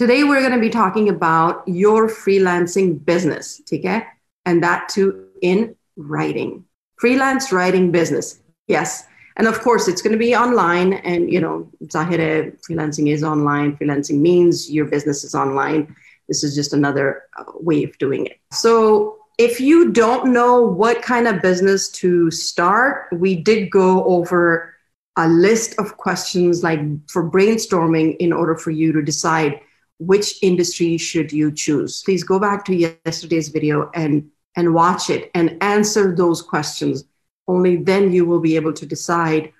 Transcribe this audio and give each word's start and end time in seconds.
Today, 0.00 0.24
we're 0.24 0.40
going 0.40 0.54
to 0.54 0.58
be 0.58 0.70
talking 0.70 1.10
about 1.10 1.62
your 1.68 2.08
freelancing 2.08 3.04
business, 3.04 3.60
okay? 3.70 4.06
And 4.46 4.62
that 4.62 4.88
too 4.88 5.26
in 5.42 5.76
writing. 5.94 6.64
Freelance 6.96 7.52
writing 7.52 7.92
business. 7.92 8.40
Yes. 8.66 9.04
And 9.36 9.46
of 9.46 9.60
course, 9.60 9.88
it's 9.88 10.00
going 10.00 10.14
to 10.14 10.18
be 10.18 10.34
online. 10.34 10.94
And, 10.94 11.30
you 11.30 11.38
know, 11.38 11.70
Zahir, 11.92 12.50
freelancing 12.66 13.12
is 13.12 13.22
online. 13.22 13.76
Freelancing 13.76 14.20
means 14.20 14.70
your 14.70 14.86
business 14.86 15.22
is 15.22 15.34
online. 15.34 15.94
This 16.28 16.44
is 16.44 16.54
just 16.54 16.72
another 16.72 17.24
uh, 17.38 17.44
way 17.56 17.84
of 17.84 17.98
doing 17.98 18.24
it. 18.24 18.40
So, 18.52 19.18
if 19.36 19.60
you 19.60 19.92
don't 19.92 20.32
know 20.32 20.62
what 20.62 21.02
kind 21.02 21.28
of 21.28 21.42
business 21.42 21.90
to 22.00 22.30
start, 22.30 23.08
we 23.12 23.36
did 23.36 23.70
go 23.70 24.02
over 24.04 24.74
a 25.18 25.28
list 25.28 25.78
of 25.78 25.98
questions 25.98 26.62
like 26.62 26.80
for 27.10 27.30
brainstorming 27.30 28.16
in 28.16 28.32
order 28.32 28.56
for 28.56 28.70
you 28.70 28.92
to 28.92 29.02
decide 29.02 29.60
which 30.00 30.42
industry 30.42 30.96
should 30.96 31.30
you 31.30 31.52
choose. 31.52 32.02
Please 32.04 32.24
go 32.24 32.38
back 32.38 32.64
to 32.64 32.74
yesterday's 32.74 33.48
video 33.48 33.90
and 33.94 34.28
and 34.56 34.74
watch 34.74 35.10
it 35.10 35.30
and 35.34 35.56
answer 35.62 36.16
those 36.16 36.42
questions. 36.42 37.04
Only 37.46 37.76
then 37.76 38.12
you 38.12 38.24
will 38.24 38.40
be 38.40 38.56
able 38.56 38.72
to 38.72 38.86
decide 38.86 39.52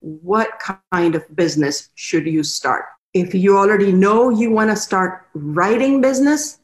what 0.00 0.50
kind 0.92 1.14
of 1.14 1.24
business 1.34 1.90
should 1.96 2.26
you 2.26 2.42
start. 2.42 2.86
If 3.12 3.34
you 3.34 3.58
already 3.58 3.92
know 3.92 4.30
you 4.30 4.50
want 4.50 4.70
to 4.70 4.76
start 4.76 5.26
writing 5.34 6.00
business, 6.00 6.60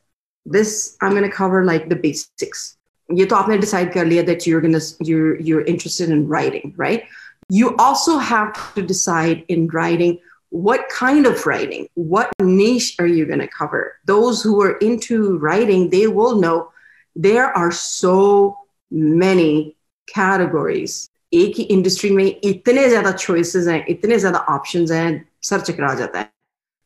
this 0.46 0.96
I'm 1.02 1.10
going 1.10 1.24
to 1.24 1.30
cover 1.30 1.64
like 1.64 1.88
the 1.88 1.96
basics. 1.96 2.76
You 3.08 3.26
thought 3.26 3.48
to 3.48 3.58
decide 3.58 3.92
that 3.92 4.46
you're 4.46 4.60
to 4.60 4.80
you're 5.00 5.40
you're 5.40 5.64
interested 5.64 6.08
in 6.08 6.28
writing, 6.28 6.72
right? 6.76 7.04
You 7.50 7.76
also 7.76 8.18
have 8.18 8.74
to 8.74 8.82
decide 8.82 9.44
in 9.48 9.66
writing 9.68 10.20
what 10.53 10.89
kind 10.89 11.25
of 11.25 11.45
writing, 11.45 11.87
what 11.93 12.31
niche 12.41 12.95
are 12.99 13.07
you 13.07 13.25
going 13.25 13.39
to 13.39 13.47
cover? 13.47 13.97
Those 14.05 14.41
who 14.41 14.61
are 14.61 14.77
into 14.77 15.37
writing, 15.37 15.89
they 15.89 16.07
will 16.07 16.39
know 16.39 16.71
there 17.15 17.55
are 17.55 17.71
so 17.71 18.57
many 18.91 19.75
categories. 20.07 21.09
एक 21.33 21.55
ही 21.55 21.63
industry 21.63 22.09
में 22.09 22.39
इतने 22.43 22.89
ज्यादा 22.89 23.17
choices 23.17 23.67
हैं 23.67 23.85
इतने 23.89 24.19
ज्यादा 24.19 24.45
options 24.49 24.91
हैं 24.91 25.25
sir 25.41 25.59
चकरा 25.61 25.93
जाता 25.95 26.19
है 26.19 26.29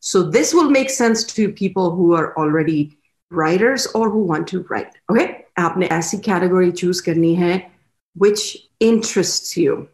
so 0.02 0.22
this 0.22 0.54
will 0.54 0.70
make 0.70 0.90
sense 0.90 1.24
to 1.24 1.48
people 1.50 1.92
who 1.92 2.14
are 2.14 2.38
already 2.38 2.98
writers 3.32 3.88
or 3.96 4.10
who 4.10 4.20
want 4.20 4.48
to 4.50 4.60
write. 4.70 4.92
Okay? 5.10 5.46
आपने 5.58 5.88
ऐसी 5.88 6.22
category 6.24 6.72
choose 6.72 7.02
करनी 7.02 7.36
है 7.36 7.70
which 8.16 8.58
interests 8.80 9.56
you, 9.58 9.88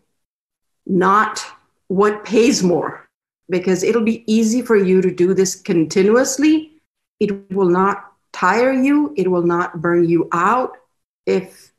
not 0.87 1.45
what 1.87 2.25
pays 2.25 2.63
more, 2.63 3.02
because 3.49 3.83
it'll 3.83 4.03
be 4.03 4.23
easy 4.31 4.61
for 4.61 4.75
you 4.75 5.01
to 5.01 5.11
do 5.11 5.33
this 5.33 5.55
continuously. 5.55 6.81
It 7.19 7.51
will 7.51 7.69
not 7.69 8.13
tire 8.31 8.73
you, 8.73 9.13
it 9.17 9.29
will 9.29 9.43
not 9.43 9.81
burn 9.81 10.07
you 10.07 10.29
out 10.31 10.77
if 11.25 11.71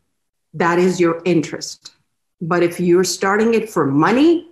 that 0.55 0.78
is 0.78 0.98
your 0.98 1.22
interest. 1.25 1.92
But 2.41 2.62
if 2.62 2.80
you're 2.80 3.05
starting 3.05 3.55
it 3.55 3.70
for 3.70 3.86
money, 3.86 4.48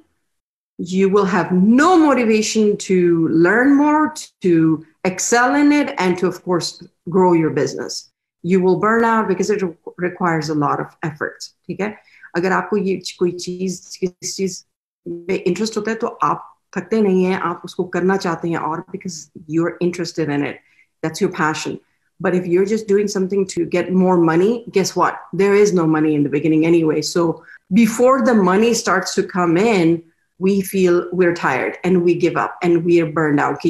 you 0.78 1.09
will 1.09 1.25
have 1.25 1.51
no 1.51 1.97
motivation 1.97 2.77
to 2.77 3.28
learn 3.28 3.77
more, 3.77 4.14
to 4.42 4.87
excel 5.05 5.56
in 5.56 5.73
it, 5.73 5.95
and 5.98 6.17
to, 6.19 6.27
of 6.28 6.42
course, 6.45 6.83
grow 7.09 7.33
your 7.33 7.51
business. 7.51 8.11
You 8.42 8.61
will 8.61 8.78
burn 8.78 9.05
out 9.05 9.27
because 9.27 9.51
it 9.51 9.62
requires 9.97 10.51
a 10.51 10.55
lot 10.55 10.78
of 10.78 10.95
effort. 11.03 11.42
ठीक 11.67 11.81
है 11.81 11.97
अगर 12.37 12.53
आपको 12.53 12.77
ये 12.77 12.97
कोई 13.19 13.33
चीज 13.33 13.97
किस 13.97 14.37
चीज 14.37 14.64
में 15.09 15.42
इंटरेस्ट 15.42 15.77
होता 15.77 15.91
है 15.91 15.97
तो 15.97 16.06
आप 16.06 16.52
थकते 16.77 17.01
नहीं 17.03 17.25
हैं 17.25 17.41
आप 17.51 17.62
उसको 17.64 17.84
करना 17.97 18.17
चाहते 18.17 18.48
हैं 18.48 18.59
और 18.70 18.84
because 18.92 19.31
you're 19.47 19.77
interested 19.81 20.28
in 20.28 20.42
it 20.42 20.59
that's 21.03 21.20
your 21.20 21.31
passion 21.31 21.78
but 22.20 22.34
if 22.34 22.47
you're 22.47 22.67
just 22.73 22.89
doing 22.89 23.09
something 23.09 23.47
to 23.47 23.64
get 23.64 23.92
more 23.92 24.17
money 24.17 24.67
guess 24.77 24.95
what 24.97 25.20
there 25.33 25.55
is 25.55 25.73
no 25.73 25.87
money 25.87 26.14
in 26.14 26.23
the 26.23 26.34
beginning 26.37 26.67
anyway 26.67 27.01
so 27.01 27.45
before 27.73 28.23
the 28.24 28.35
money 28.35 28.74
starts 28.74 29.14
to 29.14 29.23
come 29.23 29.57
in 29.57 30.02
we 30.39 30.61
feel 30.61 31.08
we're 31.13 31.35
tired 31.35 31.79
and 31.85 32.02
we 32.02 32.14
give 32.14 32.36
up 32.36 32.57
and 32.63 32.85
we 32.85 33.01
are 33.01 33.11
burned 33.11 33.41
out 33.41 33.61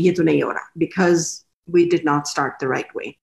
because 0.77 1.45
we 1.67 1.89
did 1.89 2.05
not 2.05 2.29
start 2.29 2.59
the 2.59 2.69
right 2.69 2.95
way. 2.95 3.19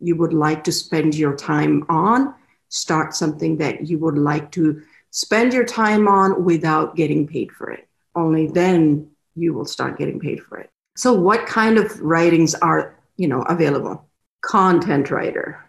You 0.00 0.16
would 0.16 0.32
like 0.32 0.64
to 0.64 0.72
spend 0.72 1.14
your 1.14 1.36
time 1.36 1.84
on, 1.88 2.34
start 2.68 3.14
something 3.14 3.56
that 3.58 3.88
you 3.88 3.98
would 3.98 4.18
like 4.18 4.50
to 4.52 4.82
spend 5.10 5.52
your 5.52 5.64
time 5.64 6.06
on 6.08 6.44
without 6.44 6.96
getting 6.96 7.26
paid 7.26 7.50
for 7.52 7.70
it. 7.70 7.88
Only 8.14 8.46
then 8.46 9.10
you 9.35 9.53
will 9.53 9.65
start 9.65 9.97
getting 9.97 10.19
paid 10.19 10.41
for 10.43 10.57
it. 10.57 10.69
So 10.95 11.13
what 11.13 11.45
kind 11.45 11.77
of 11.77 11.99
writings 12.01 12.55
are, 12.55 12.95
you 13.17 13.27
know, 13.27 13.41
available? 13.43 14.05
Content 14.41 15.11
writer. 15.11 15.63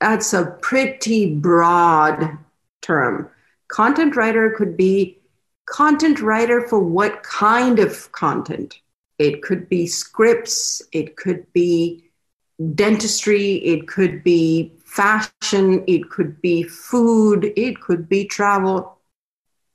That's 0.00 0.32
a 0.32 0.46
pretty 0.62 1.34
broad 1.34 2.38
term. 2.82 3.30
Content 3.68 4.14
writer 4.14 4.50
could 4.50 4.76
be 4.76 5.18
content 5.66 6.20
writer 6.20 6.66
for 6.68 6.78
what 6.78 7.22
kind 7.22 7.78
of 7.78 8.10
content? 8.12 8.80
It 9.18 9.42
could 9.42 9.68
be 9.68 9.86
scripts, 9.86 10.82
it 10.92 11.16
could 11.16 11.52
be 11.52 12.04
dentistry, 12.74 13.54
it 13.64 13.88
could 13.88 14.22
be 14.22 14.72
fashion, 14.84 15.84
it 15.86 16.08
could 16.10 16.40
be 16.40 16.62
food, 16.62 17.52
it 17.56 17.80
could 17.80 18.08
be 18.08 18.26
travel. 18.26 18.98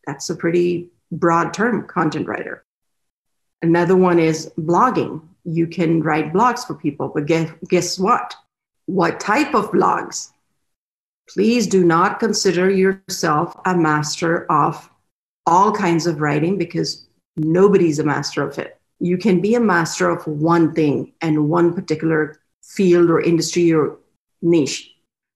That's 0.08 0.30
a 0.30 0.36
pretty 0.36 0.90
broad 1.12 1.54
term, 1.54 1.88
content 1.88 2.28
writer. 2.28 2.64
Another 3.63 3.97
one 3.97 4.19
is 4.19 4.53
blogging. 4.59 5.21
You 5.45 5.67
can 5.67 6.03
write 6.03 6.33
blogs 6.33 6.67
for 6.67 6.75
people, 6.75 7.09
but 7.09 7.27
guess, 7.27 7.51
guess 7.69 7.99
what? 7.99 8.35
What 8.87 9.21
type 9.21 9.55
of 9.55 9.71
blogs? 9.71 10.31
Please 11.29 11.67
do 11.67 11.85
not 11.85 12.21
consider 12.21 12.71
yourself 12.71 13.57
a 13.65 13.77
master 13.77 14.51
of 14.51 14.89
all 15.47 15.73
kinds 15.73 16.07
of 16.07 16.21
writing 16.21 16.59
because 16.59 17.07
nobody's 17.37 17.99
a 17.99 18.05
master 18.05 18.43
of 18.43 18.59
it. 18.59 18.79
You 19.01 19.19
can 19.19 19.41
be 19.41 19.55
a 19.55 19.61
master 19.61 20.09
of 20.09 20.27
one 20.27 20.73
thing 20.73 21.13
and 21.21 21.49
one 21.49 21.75
particular 21.75 22.41
field 22.63 23.11
or 23.11 23.21
industry 23.21 23.73
or 23.73 23.99
niche. 24.43 24.93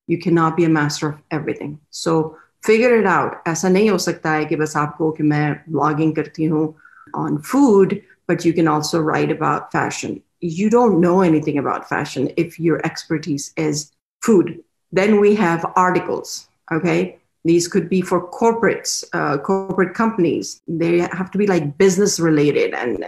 You 0.06 0.18
cannot 0.18 0.56
be 0.56 0.64
a 0.64 0.68
master 0.68 1.08
of 1.08 1.18
everything. 1.30 1.80
So 1.90 2.36
figure 2.62 2.96
it 3.00 3.06
out. 3.06 3.42
ऐसा 3.46 3.68
नहीं 3.68 3.90
हो 3.90 3.98
सकता 3.98 4.32
है 4.32 4.44
कि 4.44 4.56
बस 4.56 4.76
आपको 4.76 5.10
कि 5.12 5.22
मैं 5.22 5.64
blogging 5.72 6.14
करती 6.14 6.44
हूँ 6.44 6.74
on 7.14 7.38
food, 7.42 8.02
but 8.26 8.44
you 8.44 8.52
can 8.52 8.68
also 8.68 9.00
write 9.00 9.30
about 9.30 9.72
fashion. 9.72 10.22
You 10.40 10.70
don't 10.70 11.00
know 11.00 11.20
anything 11.20 11.58
about 11.58 11.88
fashion 11.88 12.30
if 12.36 12.58
your 12.58 12.84
expertise 12.84 13.52
is 13.56 13.92
food. 14.22 14.62
Then 14.92 15.20
we 15.20 15.34
have 15.36 15.72
articles, 15.76 16.48
okay? 16.72 17.18
These 17.44 17.68
could 17.68 17.88
be 17.88 18.00
for 18.00 18.28
corporates, 18.28 19.04
uh, 19.12 19.38
corporate 19.38 19.94
companies. 19.94 20.60
They 20.68 20.98
have 20.98 21.30
to 21.30 21.38
be 21.38 21.46
like 21.46 21.78
business 21.78 22.20
related. 22.20 22.74
And 22.74 23.04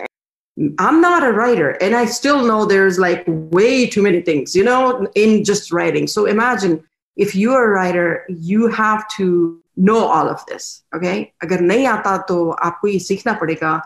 I'm 0.78 1.00
not 1.00 1.22
a 1.24 1.32
writer, 1.32 1.70
and 1.80 1.94
I 1.94 2.04
still 2.04 2.44
know 2.44 2.66
there's 2.66 2.98
like 2.98 3.24
way 3.26 3.86
too 3.86 4.02
many 4.02 4.20
things, 4.20 4.54
you 4.54 4.64
know, 4.64 5.06
in 5.14 5.44
just 5.44 5.72
writing. 5.72 6.06
So 6.06 6.26
imagine 6.26 6.84
if 7.16 7.34
you're 7.34 7.64
a 7.64 7.68
writer, 7.68 8.26
you 8.28 8.68
have 8.68 9.08
to 9.16 9.60
know 9.76 10.04
all 10.04 10.28
of 10.28 10.44
this. 10.46 10.82
Okay, 10.94 11.32
अगर 11.42 11.60
नहीं 11.60 11.86
आता 11.86 12.16
तो 12.28 12.50
आपको 12.50 12.88
ये 12.88 12.98
सीखना 12.98 13.32
पड़ेगा 13.40 13.80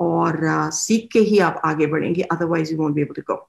और 0.00 0.36
uh, 0.46 0.70
सीख 0.72 1.08
के 1.12 1.18
ही 1.18 1.38
आप 1.38 1.60
आगे 1.64 1.86
बढ़ेंगे. 1.86 2.26
Otherwise, 2.32 2.70
you 2.70 2.78
won't 2.78 2.94
be 2.94 3.02
able 3.02 3.14
to 3.14 3.22
go. 3.22 3.48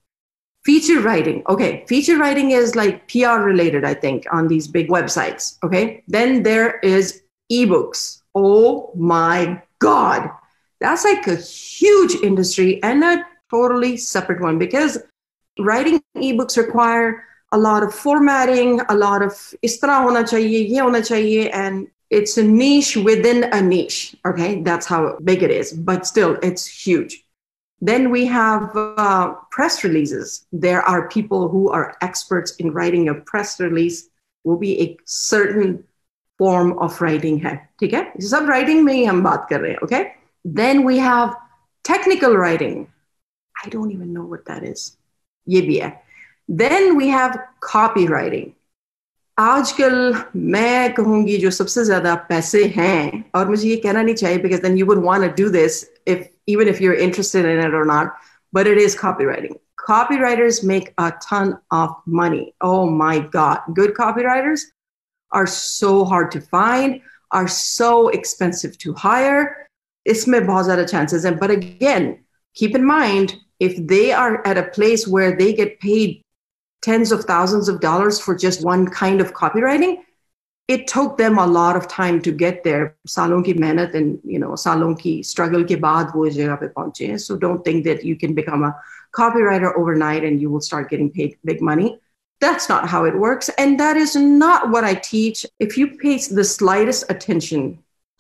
Feature 0.65 1.01
writing. 1.01 1.41
Okay. 1.47 1.85
Feature 1.87 2.17
writing 2.17 2.51
is 2.51 2.75
like 2.75 3.07
PR 3.07 3.39
related, 3.39 3.85
I 3.85 3.93
think, 3.93 4.25
on 4.31 4.47
these 4.47 4.67
big 4.67 4.89
websites. 4.89 5.57
Okay. 5.63 6.03
Then 6.07 6.43
there 6.43 6.79
is 6.79 7.21
ebooks. 7.51 8.21
Oh 8.35 8.91
my 8.95 9.61
God. 9.79 10.29
That's 10.81 11.05
like 11.05 11.27
a 11.27 11.35
huge 11.35 12.15
industry 12.15 12.81
and 12.83 13.03
a 13.03 13.25
totally 13.49 13.97
separate 13.97 14.41
one 14.41 14.59
because 14.59 14.97
writing 15.59 16.01
ebooks 16.17 16.57
require 16.57 17.23
a 17.51 17.57
lot 17.57 17.83
of 17.83 17.93
formatting, 17.93 18.79
a 18.89 18.95
lot 18.95 19.21
of 19.21 19.53
is 19.61 19.79
hona 19.81 20.23
chahiye, 20.23 20.69
ye 20.69 20.77
hona 20.77 21.01
chahiye, 21.01 21.49
and 21.53 21.87
it's 22.13 22.37
a 22.37 22.43
niche 22.43 22.97
within 22.97 23.43
a 23.53 23.61
niche. 23.61 24.15
Okay, 24.25 24.61
that's 24.61 24.85
how 24.85 25.17
big 25.23 25.43
it 25.43 25.51
is, 25.51 25.73
but 25.73 26.07
still, 26.07 26.37
it's 26.41 26.65
huge. 26.65 27.23
Then 27.81 28.11
we 28.11 28.25
have 28.25 28.75
uh, 28.75 29.35
press 29.51 29.83
releases. 29.83 30.45
There 30.51 30.81
are 30.81 31.07
people 31.07 31.47
who 31.47 31.69
are 31.69 31.95
experts 32.01 32.55
in 32.57 32.71
writing 32.71 33.09
a 33.09 33.13
press 33.15 33.59
release. 33.59 34.09
Will 34.43 34.57
be 34.57 34.81
a 34.81 34.97
certain 35.05 35.83
form 36.39 36.71
of 36.79 36.99
writing 37.01 37.39
है 37.43 37.55
ठीक 37.79 37.93
है 37.93 38.01
ये 38.21 38.27
सब 38.27 38.47
writing 38.49 38.83
में 38.83 38.93
ही 38.93 39.03
हम 39.05 39.21
बात 39.23 39.47
कर 39.49 39.59
रहे 39.61 39.71
हैं 39.71 39.79
okay 39.83 40.03
then 40.59 40.83
we 40.89 40.97
have 41.05 41.35
technical 41.89 42.37
writing 42.41 42.77
I 43.63 43.69
don't 43.73 43.91
even 43.95 44.13
know 44.17 44.25
what 44.33 44.45
that 44.51 44.63
is 44.69 44.85
ये 45.55 45.61
भी 45.67 45.77
है 45.79 45.91
then 46.61 46.95
we 46.99 47.09
have 47.15 47.37
copywriting 47.69 48.53
आजकल 49.39 50.15
मैं 50.35 50.93
कहूंगी 50.93 51.37
जो 51.37 51.49
सबसे 51.57 51.85
ज्यादा 51.85 52.15
पैसे 52.29 52.65
हैं 52.75 53.31
और 53.35 53.47
मुझे 53.49 53.69
ये 53.69 53.75
कहना 53.85 54.01
नहीं 54.01 54.15
चाहिए 54.15 54.41
because 54.43 54.61
then 54.61 54.75
you 54.77 54.85
would 54.85 55.01
want 55.05 55.23
to 55.23 55.31
do 55.41 55.49
this 55.49 55.85
if 56.05 56.27
even 56.47 56.67
if 56.67 56.81
you're 56.81 56.99
interested 57.07 57.45
in 57.45 57.59
it 57.59 57.73
or 57.73 57.85
not, 57.85 58.13
but 58.51 58.67
it 58.67 58.77
is 58.77 58.95
copywriting. 58.95 59.55
copywriters 59.89 60.63
make 60.63 60.93
a 60.97 61.11
ton 61.27 61.57
of 61.71 61.95
money. 62.05 62.53
Oh 62.61 62.89
my 62.89 63.19
God. 63.19 63.61
Good 63.73 63.95
copywriters 63.95 64.61
are 65.31 65.47
so 65.47 66.05
hard 66.05 66.31
to 66.31 66.41
find, 66.41 67.01
are 67.31 67.47
so 67.47 68.09
expensive 68.09 68.77
to 68.79 68.93
hire. 68.93 69.69
इसमें 70.07 70.45
बहुत 70.45 70.65
ज़्यादा 70.65 70.87
chances 70.89 71.25
हैं. 71.25 71.39
But 71.39 71.51
again, 71.51 72.19
keep 72.55 72.75
in 72.75 72.85
mind, 72.85 73.35
if 73.59 73.75
they 73.87 74.11
are 74.11 74.45
at 74.45 74.57
a 74.57 74.63
place 74.77 75.07
where 75.07 75.35
they 75.35 75.53
get 75.53 75.79
paid 75.79 76.21
tens 76.84 77.12
of 77.12 77.24
thousands 77.24 77.68
of 77.68 77.80
dollars 77.80 78.20
for 78.20 78.34
just 78.34 78.62
one 78.62 78.86
kind 78.86 79.20
of 79.20 79.32
copywriting, 79.32 80.00
it 80.68 80.86
took 80.86 81.16
them 81.16 81.38
a 81.38 81.46
lot 81.46 81.76
of 81.76 81.88
time 81.88 82.20
to 82.22 82.32
get 82.32 82.62
there. 82.64 82.96
Salon 83.06 83.42
ki 83.42 83.52
and 83.52 84.20
you 84.24 84.38
know 84.38 84.54
salon 84.56 84.94
ki 84.96 85.22
struggle 85.22 85.64
ke 85.64 85.80
baad 85.86 86.14
wo 86.14 86.28
jagah 86.38 86.60
pe 86.60 86.68
pahunche. 86.68 87.20
So 87.20 87.36
don't 87.36 87.64
think 87.64 87.84
that 87.84 88.04
you 88.04 88.16
can 88.16 88.34
become 88.34 88.64
a 88.64 88.74
copywriter 89.12 89.74
overnight 89.76 90.24
and 90.24 90.40
you 90.40 90.50
will 90.50 90.60
start 90.60 90.90
getting 90.90 91.10
paid 91.10 91.36
big 91.44 91.60
money. 91.60 91.98
That's 92.40 92.68
not 92.68 92.88
how 92.88 93.04
it 93.04 93.18
works. 93.26 93.48
And 93.56 93.80
that 93.80 93.96
is 93.96 94.16
not 94.16 94.70
what 94.70 94.84
I 94.84 94.94
teach. 94.94 95.46
If 95.60 95.78
you 95.78 95.96
pay 95.98 96.18
the 96.18 96.44
slightest 96.44 97.04
attention 97.08 97.78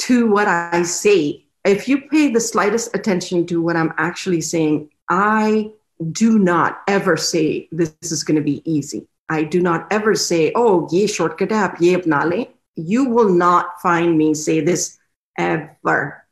to 0.08 0.26
what 0.26 0.48
I 0.48 0.82
say, 0.82 1.44
if 1.64 1.88
you 1.88 2.02
pay 2.08 2.32
the 2.32 2.40
slightest 2.40 2.94
attention 2.94 3.46
to 3.46 3.60
what 3.60 3.76
I'm 3.76 3.92
actually 3.96 4.40
saying, 4.40 4.90
I 5.10 5.72
do 6.11 6.39
not 6.39 6.81
ever 6.87 7.17
say 7.17 7.67
this 7.71 7.93
is 8.11 8.23
going 8.23 8.37
to 8.37 8.43
be 8.43 8.61
easy. 8.65 9.07
I 9.29 9.43
do 9.43 9.61
not 9.61 9.91
ever 9.91 10.15
say, 10.15 10.51
oh, 10.55 10.87
ye 10.91 11.07
shortcut 11.07 11.51
app, 11.51 11.79
ye 11.81 11.95
apna 11.95 12.47
You 12.75 13.05
will 13.05 13.29
not 13.29 13.81
find 13.81 14.17
me 14.17 14.33
say 14.33 14.59
this 14.61 14.97
ever. 15.37 16.25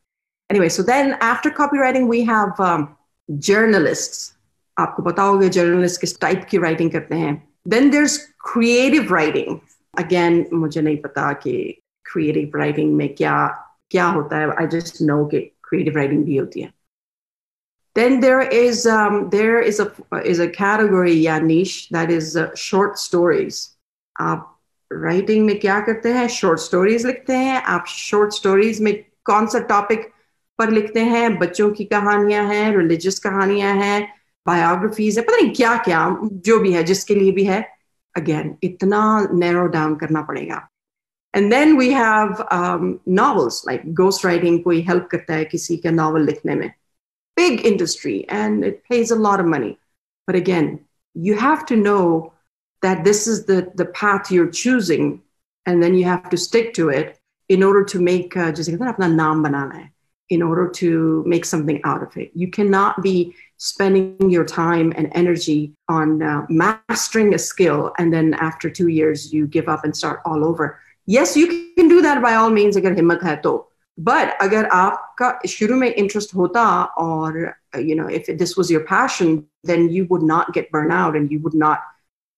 Anyway, 0.50 0.70
so 0.70 0.82
then 0.82 1.18
after 1.20 1.52
copywriting, 1.52 2.08
we 2.08 2.24
have 2.24 2.60
um, 2.60 2.96
journalists. 3.40 4.34
आपको 4.80 5.04
पता 5.04 5.24
होगा 5.24 5.48
journalist 5.48 6.02
किस 6.02 6.20
type 6.22 6.46
की 6.50 6.58
writing 6.58 6.92
करते 6.92 7.16
हैं 7.16 7.32
then 7.68 7.90
there 7.90 8.08
creative 8.52 9.14
writing 9.14 9.58
again 10.00 10.46
मुझे 10.54 10.82
नहीं 10.82 10.98
पता 10.98 11.32
कि 11.34 11.54
क्रिएटिव 12.12 12.52
राइटिंग 12.56 12.94
में 12.96 13.08
क्या 13.16 13.36
क्या 13.92 14.06
होता 14.18 14.38
है 14.38 14.50
आई 14.60 14.68
जस्ट 14.68 15.02
नो 15.02 15.26
कि 15.26 15.40
क्रिएटिव 15.70 15.96
राइटिंग 15.96 16.24
भी 16.26 16.38
होती 16.38 16.62
है 16.62 16.72
then 17.96 18.20
there 18.20 18.42
is 18.42 18.86
um, 18.86 19.30
there 19.30 19.60
is 19.60 19.80
a 19.80 19.92
is 20.24 20.40
a 20.40 20.48
category 20.48 21.14
या 21.14 21.40
niche 21.42 21.90
that 21.90 22.12
is 22.12 22.36
uh, 22.36 22.54
short 22.56 23.00
stories. 23.00 23.78
आप 24.16 24.54
राइटिंग 24.92 25.46
में 25.46 25.60
क्या 25.60 25.80
करते 25.80 26.10
हैं 26.10 26.28
शॉर्ट 26.28 26.60
स्टोरीज 26.60 27.06
लिखते 27.06 27.34
हैं 27.34 27.62
आप 27.62 27.86
शॉर्ट 27.88 28.34
स्टोरीज 28.34 28.82
में 28.82 28.94
कौन 29.26 29.48
सा 29.48 29.60
टॉपिक 29.72 30.08
पर 30.60 30.72
लिखते 30.72 31.00
हैं 31.06 31.38
बच्चों 31.40 31.72
की 31.72 31.86
कहानियां 31.86 32.46
हैं 32.54 32.78
रिलीजियस 32.78 33.20
कहानियां 33.20 33.76
हैं 33.78 34.08
बायोग्राफीज 34.46 35.18
है 35.18 35.24
पता 35.26 35.38
नहीं 35.38 35.54
क्या 35.56 35.76
क्या 35.78 36.06
जो 36.48 36.60
भी 36.60 36.72
है 36.74 36.84
जिसके 36.84 37.16
लिए 37.16 37.32
भी 37.32 37.44
है 37.44 37.62
अगेन 38.16 38.56
इतना 38.64 39.04
नैरो 39.34 39.66
डाउन 39.68 39.96
करना 39.96 40.22
पड़ेगा 40.22 40.68
and 41.34 41.50
then 41.54 41.78
we 41.78 41.90
have 41.92 42.46
novels 43.10 43.64
like 43.68 43.94
ghost 43.96 44.26
writing 44.26 44.64
कोई 44.64 44.82
हेल्प 44.82 45.08
करता 45.12 45.34
है 45.34 45.46
किसी 45.46 45.78
का 45.78 45.92
नॉवल 45.92 46.26
लिखने 46.26 46.56
में 46.56 46.72
big 47.37 47.65
industry 47.65 48.29
and 48.29 48.65
it 48.65 48.85
pays 48.85 49.11
a 49.11 49.17
lot 49.17 49.41
of 49.41 49.47
money. 49.47 49.79
But 50.27 50.37
again, 50.37 50.85
you 51.15 51.37
have 51.37 51.67
to 51.67 51.77
know 51.77 52.33
that 52.83 53.05
this 53.05 53.27
is 53.27 53.47
the, 53.47 53.71
the 53.75 53.87
path 53.87 54.31
you're 54.31 54.51
choosing, 54.51 55.23
and 55.67 55.83
then 55.83 55.95
you 55.95 56.05
have 56.05 56.31
to 56.31 56.37
stick 56.37 56.75
to 56.75 56.89
it 56.89 57.19
in 57.49 57.63
order 57.63 57.85
to 57.85 58.01
make 58.01 58.37
uh, 58.37 58.53
in 60.31 60.43
order 60.43 60.69
to 60.69 61.23
make 61.27 61.45
something 61.45 61.81
out 61.85 62.03
of 62.03 62.17
it. 62.17 62.31
You 62.35 62.49
cannot 62.49 63.03
be 63.03 63.35
spending 63.59 64.31
your 64.31 64.45
time 64.45 64.93
and 64.97 65.11
energy 65.13 65.75
on 65.89 66.23
uh, 66.23 66.47
mastering 66.49 67.35
a 67.35 67.39
skill 67.39 67.93
and 67.99 68.13
then 68.13 68.35
after 68.35 68.71
two 68.71 68.89
years 68.89 69.33
you 69.33 69.47
give 69.47 69.69
up 69.69 69.85
and 69.85 69.97
start 69.97 70.21
all 70.25 70.45
over. 70.45 70.81
Yes, 71.07 71.37
you 71.37 71.75
can 71.77 71.89
do 71.89 72.01
that 72.03 72.23
by 72.23 72.35
all 72.35 72.51
means 72.51 72.77
but 74.00 74.38
अगर 74.42 74.66
आपका 74.66 75.40
शुरू 75.50 75.76
में 75.76 75.94
interest 75.94 76.36
होता 76.36 76.64
और 76.98 77.54
you 77.78 77.96
know 77.96 78.08
if 78.18 78.28
this 78.42 78.56
was 78.58 78.72
your 78.74 78.84
passion 78.90 79.46
then 79.72 79.90
you 79.96 80.06
would 80.12 80.24
not 80.24 80.54
get 80.54 80.72
burned 80.76 80.94
out 80.98 81.16
and 81.20 81.32
you 81.32 81.40
would 81.40 81.58
not 81.64 81.80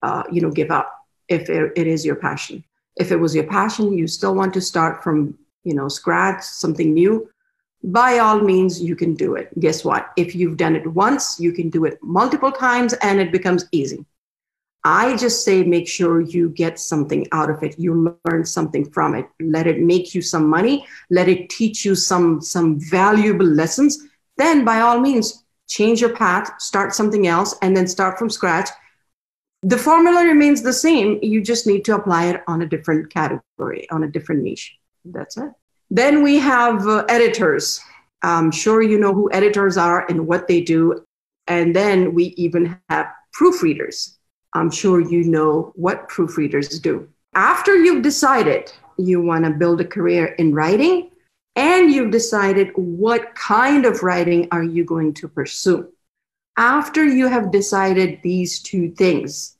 uh, 0.08 0.24
you 0.32 0.42
know 0.42 0.52
give 0.52 0.72
up 0.78 0.94
if 1.28 1.50
it, 1.50 1.72
it 1.76 1.88
is 1.88 2.06
your 2.06 2.16
passion 2.16 2.64
if 3.04 3.12
it 3.12 3.20
was 3.26 3.36
your 3.36 3.46
passion 3.52 3.92
you 3.94 4.08
still 4.08 4.36
want 4.36 4.54
to 4.54 4.62
start 4.62 5.04
from 5.04 5.38
you 5.64 5.74
know 5.74 5.88
scratch 5.88 6.42
something 6.44 6.94
new 6.94 7.30
by 7.84 8.20
all 8.20 8.40
means 8.40 8.82
you 8.82 8.96
can 8.96 9.14
do 9.14 9.36
it 9.36 9.52
guess 9.60 9.84
what 9.86 10.12
if 10.18 10.36
you've 10.36 10.58
done 10.58 10.76
it 10.76 10.88
once 10.88 11.40
you 11.40 11.52
can 11.52 11.70
do 11.70 11.86
it 11.86 11.98
multiple 12.02 12.52
times 12.52 12.94
and 12.94 13.20
it 13.20 13.32
becomes 13.32 13.68
easy 13.72 14.06
I 14.85 15.17
just 15.17 15.47
say 15.47 15.65
make 15.65 15.89
sure 15.89 16.21
you 16.21 16.51
get 16.51 16.79
something 16.79 17.27
out 17.33 17.49
of 17.49 17.63
it. 17.63 17.79
You 17.79 18.19
learn 18.27 18.45
something 18.45 18.91
from 18.91 19.15
it. 19.15 19.27
Let 19.41 19.67
it 19.67 19.81
make 19.81 20.15
you 20.15 20.21
some 20.21 20.49
money. 20.49 20.87
Let 21.11 21.27
it 21.27 21.49
teach 21.49 21.87
you 21.87 21.95
some 21.95 22.43
some 22.43 22.79
valuable 22.79 23.47
lessons. 23.47 23.99
Then 24.37 24.65
by 24.65 24.81
all 24.81 25.01
means 25.01 25.45
change 25.69 26.03
your 26.03 26.15
path, 26.15 26.61
start 26.61 26.95
something 26.95 27.27
else 27.27 27.57
and 27.63 27.75
then 27.75 27.87
start 27.87 28.19
from 28.19 28.29
scratch. 28.29 28.69
The 29.63 29.79
formula 29.79 30.23
remains 30.27 30.61
the 30.61 30.75
same. 30.75 31.19
You 31.23 31.41
just 31.41 31.67
need 31.67 31.87
to 31.87 31.95
apply 31.95 32.27
it 32.27 32.43
on 32.47 32.61
a 32.61 32.67
different 32.67 33.11
category, 33.11 33.89
on 33.91 34.05
a 34.05 34.09
different 34.09 34.43
niche. 34.43 34.77
That's 35.07 35.39
it. 35.39 35.51
Then 35.91 36.23
we 36.23 36.37
have 36.37 36.87
uh, 36.87 37.07
editors. 37.09 37.81
I'm 38.23 38.51
sure 38.51 38.83
you 38.83 38.99
know 38.99 39.15
who 39.15 39.31
editors 39.33 39.79
are 39.79 40.07
and 40.11 40.27
what 40.27 40.47
they 40.47 40.61
do. 40.61 41.07
And 41.47 41.75
then 41.75 42.13
we 42.13 42.35
even 42.37 42.79
have 42.91 43.07
proofreaders 43.39 44.17
I'm 44.55 44.71
sure 44.71 45.01
you 45.01 45.25
know 45.25 45.73
what 45.75 46.09
proofreaders 46.09 46.81
do. 46.81 47.09
After 47.35 47.75
you've 47.75 48.03
decided 48.03 48.73
you 48.97 49.21
want 49.21 49.45
to 49.45 49.51
build 49.51 49.81
a 49.81 49.85
career 49.85 50.27
in 50.39 50.55
writing 50.55 51.11
and 51.57 51.91
you've 51.91 52.13
decided 52.13 52.71
what 52.77 53.35
kind 53.35 53.85
of 53.85 54.03
writing 54.03 54.49
are 54.53 54.63
you 54.63 54.85
going 54.85 55.15
to 55.15 55.29
pursue. 55.29 55.89
After 56.57 57.05
you 57.05 57.27
have 57.27 57.51
decided 57.51 58.21
these 58.23 58.61
two 58.61 58.93
things, 58.93 59.57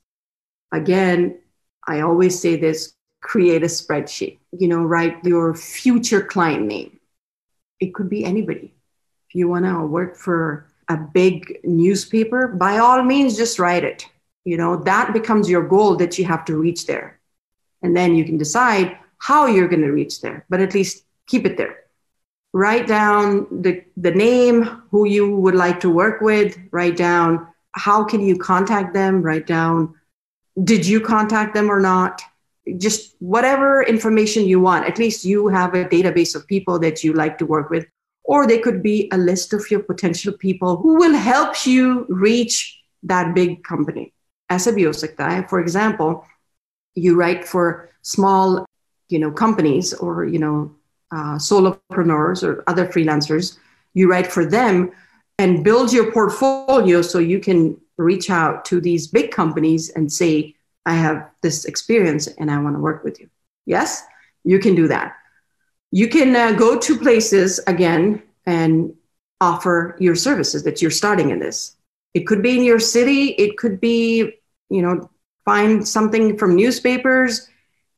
again, 0.73 1.41
I 1.87 2.01
always 2.01 2.39
say 2.39 2.57
this 2.57 2.95
create 3.21 3.63
a 3.63 3.67
spreadsheet, 3.67 4.39
you 4.53 4.69
know, 4.69 4.85
write 4.85 5.25
your 5.25 5.55
future 5.55 6.23
client 6.23 6.67
name. 6.67 7.01
It 7.81 7.95
could 7.95 8.09
be 8.09 8.25
anybody. 8.25 8.75
If 9.29 9.35
you 9.35 9.49
want 9.49 9.65
to 9.65 9.81
work 9.87 10.17
for 10.17 10.67
a 10.89 10.97
big 10.97 11.61
newspaper, 11.65 12.49
by 12.49 12.79
all 12.79 13.03
means, 13.03 13.37
just 13.37 13.59
write 13.59 13.83
it 13.83 14.07
you 14.45 14.57
know 14.57 14.77
that 14.77 15.13
becomes 15.13 15.49
your 15.49 15.67
goal 15.67 15.97
that 15.97 16.19
you 16.19 16.25
have 16.25 16.45
to 16.45 16.57
reach 16.57 16.87
there. 16.87 17.19
And 17.83 17.97
then 17.97 18.15
you 18.15 18.25
can 18.25 18.39
decide 18.39 18.97
how 19.19 19.47
you're 19.47 19.69
going 19.69 19.83
to 19.83 19.93
reach 19.93 20.21
there 20.21 20.45
but 20.49 20.61
at 20.61 20.75
least 20.75 21.05
keep 21.27 21.47
it 21.47 21.57
there. 21.57 21.79
Write 22.53 22.87
down 22.87 23.49
the, 23.63 23.83
the 23.97 24.13
name 24.13 24.63
who 24.91 25.07
you 25.07 25.37
would 25.37 25.57
like 25.57 25.81
to 25.81 25.91
work 25.91 26.21
with 26.21 26.59
write 26.71 26.97
down 26.97 27.49
how 27.73 28.05
can 28.05 28.21
you 28.21 28.37
contact 28.39 28.95
them 28.95 29.23
write 29.23 29.47
down 29.47 29.95
did 30.63 30.87
you 30.87 31.01
contact 31.01 31.53
them 31.53 31.69
or 31.69 31.81
not? 31.81 32.23
Just 32.79 33.17
whatever 33.19 33.83
information 33.83 34.45
you 34.45 34.61
want 34.61 34.87
at 34.87 34.99
least 34.99 35.25
you 35.25 35.49
have 35.49 35.75
a 35.75 35.85
database 35.85 36.35
of 36.35 36.47
people 36.47 36.79
that 36.81 37.03
you 37.03 37.13
like 37.13 37.39
to 37.39 37.47
work 37.47 37.71
with 37.71 37.87
or 38.25 38.47
they 38.47 38.59
could 38.59 38.83
be 38.83 39.09
a 39.13 39.19
list 39.19 39.53
of 39.53 39.71
your 39.71 39.81
potential 39.81 40.33
people 40.33 40.79
who 40.79 40.97
will 40.97 41.15
help 41.15 41.67
you 41.67 42.07
reach 42.09 42.81
that 43.03 43.35
big 43.35 43.63
company 43.65 44.14
as 44.51 44.67
a. 44.67 44.73
For 45.49 45.61
example, 45.61 46.27
you 46.95 47.17
write 47.17 47.47
for 47.47 47.91
small, 48.03 48.67
you 49.09 49.19
know, 49.19 49.31
companies 49.31 49.93
or, 49.95 50.25
you 50.25 50.39
know, 50.39 50.75
uh, 51.11 51.37
solopreneurs 51.37 52.43
or 52.43 52.65
other 52.67 52.87
freelancers. 52.87 53.59
You 53.95 54.11
write 54.11 54.27
for 54.27 54.45
them 54.45 54.93
and 55.39 55.65
build 55.65 55.93
your 55.93 56.13
portfolio 56.13 57.03
so 57.03 57.19
you 57.19 57.41
can 57.41 57.81
reach 57.97 58.31
out 58.31 58.65
to 58.67 58.81
these 58.81 59.07
big 59.07 59.31
companies 59.31 59.91
and 59.91 60.13
say, 60.13 60.55
I 60.87 60.95
have 60.95 61.31
this 61.43 61.65
experience 61.65 62.27
and 62.27 62.51
I 62.51 62.59
want 62.61 62.77
to 62.77 62.81
work 62.81 63.05
with 63.05 63.21
you. 63.21 63.29
Yes, 63.67 64.03
you 64.45 64.59
can 64.59 64.75
do 64.75 64.89
that. 64.89 65.17
You 65.91 66.09
can 66.09 66.35
uh, 66.35 66.53
go 66.53 66.79
to 66.79 66.99
places 66.99 67.61
again 67.67 68.23
and 68.47 68.95
offer 69.41 69.97
your 69.99 70.15
services 70.15 70.65
that 70.65 70.83
you're 70.83 70.91
starting 70.91 71.31
in 71.31 71.39
this 71.39 71.77
it 72.15 72.27
could 72.27 72.43
be 72.43 72.57
in 72.57 72.65
your 72.65 72.79
city. 72.79 73.31
It 73.33 73.59
could 73.59 73.81
be, 73.81 74.33
you 74.71 74.83
know, 74.83 75.11
find 75.45 75.87
something 75.87 76.39
from 76.39 76.55
newspapers. 76.55 77.49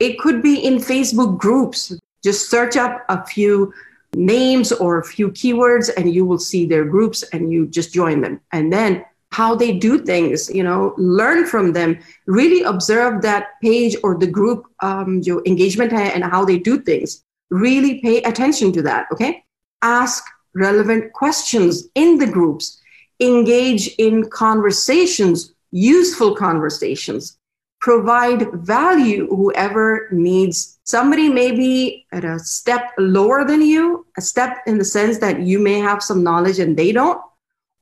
It 0.00 0.18
could 0.18 0.42
be 0.42 0.58
in 0.58 0.76
Facebook 0.76 1.38
groups. 1.38 1.92
Just 2.24 2.50
search 2.50 2.76
up 2.76 3.04
a 3.08 3.24
few 3.26 3.72
names 4.14 4.72
or 4.72 4.98
a 4.98 5.04
few 5.04 5.30
keywords 5.30 5.90
and 5.96 6.12
you 6.12 6.24
will 6.24 6.38
see 6.38 6.66
their 6.66 6.84
groups 6.84 7.22
and 7.34 7.52
you 7.52 7.66
just 7.66 7.92
join 7.92 8.22
them. 8.22 8.40
And 8.52 8.72
then 8.72 9.04
how 9.32 9.54
they 9.54 9.72
do 9.72 9.98
things, 9.98 10.48
you 10.52 10.62
know, 10.62 10.94
learn 10.96 11.46
from 11.46 11.72
them, 11.72 11.98
really 12.26 12.62
observe 12.62 13.20
that 13.22 13.48
page 13.62 13.94
or 14.02 14.16
the 14.16 14.26
group 14.26 14.64
um, 14.80 15.20
your 15.24 15.42
engagement 15.44 15.92
and 15.92 16.24
how 16.24 16.44
they 16.44 16.58
do 16.58 16.80
things. 16.80 17.22
Really 17.50 18.00
pay 18.00 18.22
attention 18.22 18.72
to 18.72 18.82
that, 18.82 19.06
okay? 19.12 19.44
Ask 19.82 20.24
relevant 20.54 21.12
questions 21.12 21.88
in 21.94 22.18
the 22.18 22.26
groups 22.26 22.80
engage 23.20 23.88
in 23.98 24.28
conversations, 24.28 25.54
useful 25.70 26.34
conversations, 26.34 27.38
provide 27.80 28.50
value 28.52 29.28
whoever 29.28 30.08
needs. 30.10 30.78
Somebody 30.84 31.28
may 31.28 31.52
be 31.52 32.06
at 32.12 32.24
a 32.24 32.38
step 32.38 32.92
lower 32.98 33.44
than 33.44 33.62
you, 33.62 34.06
a 34.16 34.20
step 34.20 34.58
in 34.66 34.78
the 34.78 34.84
sense 34.84 35.18
that 35.18 35.40
you 35.40 35.58
may 35.58 35.78
have 35.78 36.02
some 36.02 36.22
knowledge 36.22 36.58
and 36.58 36.76
they 36.76 36.92
don't. 36.92 37.20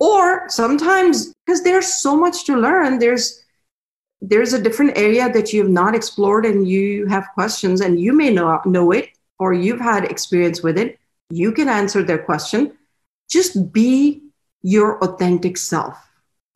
Or 0.00 0.48
sometimes 0.48 1.32
because 1.46 1.62
there's 1.62 1.94
so 1.94 2.16
much 2.16 2.44
to 2.46 2.56
learn, 2.56 2.98
there's 2.98 3.44
there's 4.20 4.54
a 4.54 4.62
different 4.62 4.96
area 4.96 5.30
that 5.30 5.52
you 5.52 5.62
have 5.62 5.70
not 5.70 5.94
explored 5.94 6.46
and 6.46 6.66
you 6.66 7.06
have 7.06 7.28
questions 7.34 7.80
and 7.82 8.00
you 8.00 8.12
may 8.12 8.30
not 8.30 8.64
know 8.64 8.90
it 8.90 9.10
or 9.38 9.52
you've 9.52 9.80
had 9.80 10.04
experience 10.04 10.62
with 10.62 10.78
it. 10.78 10.98
You 11.30 11.52
can 11.52 11.68
answer 11.68 12.02
their 12.02 12.18
question. 12.18 12.72
Just 13.28 13.72
be 13.72 14.23
your 14.63 15.03
authentic 15.03 15.57
self. 15.57 15.97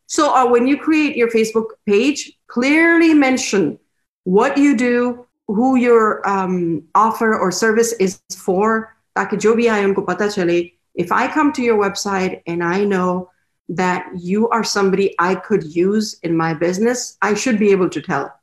So 0.07 0.33
uh, 0.33 0.48
when 0.48 0.67
you 0.67 0.77
create 0.77 1.15
your 1.15 1.29
Facebook 1.29 1.67
page, 1.86 2.33
clearly 2.48 3.13
mention 3.13 3.79
what 4.25 4.57
you 4.57 4.77
do, 4.77 5.25
who 5.48 5.75
your 5.75 6.27
um, 6.27 6.83
offer 6.95 7.38
or 7.38 7.51
service 7.51 7.93
is 7.93 8.22
for, 8.36 8.89
ताकि 9.17 9.38
जो 9.38 9.53
भी 9.55 9.67
आए 9.67 9.83
उनको 9.86 10.05
पता 10.05 10.27
चले. 10.27 10.72
If 10.95 11.12
I 11.12 11.27
come 11.27 11.51
to 11.53 11.62
your 11.62 11.77
website 11.77 12.41
and 12.48 12.63
I 12.63 12.83
know 12.83 13.29
that 13.69 14.05
you 14.15 14.50
are 14.50 14.63
somebody 14.63 15.15
I 15.19 15.36
could 15.36 15.63
use 15.63 16.19
in 16.24 16.36
my 16.36 16.53
business, 16.53 17.17
I 17.22 17.33
should 17.33 17.60
be 17.60 17.72
able 17.72 17.89
to 17.89 18.01
tell. 18.01 18.33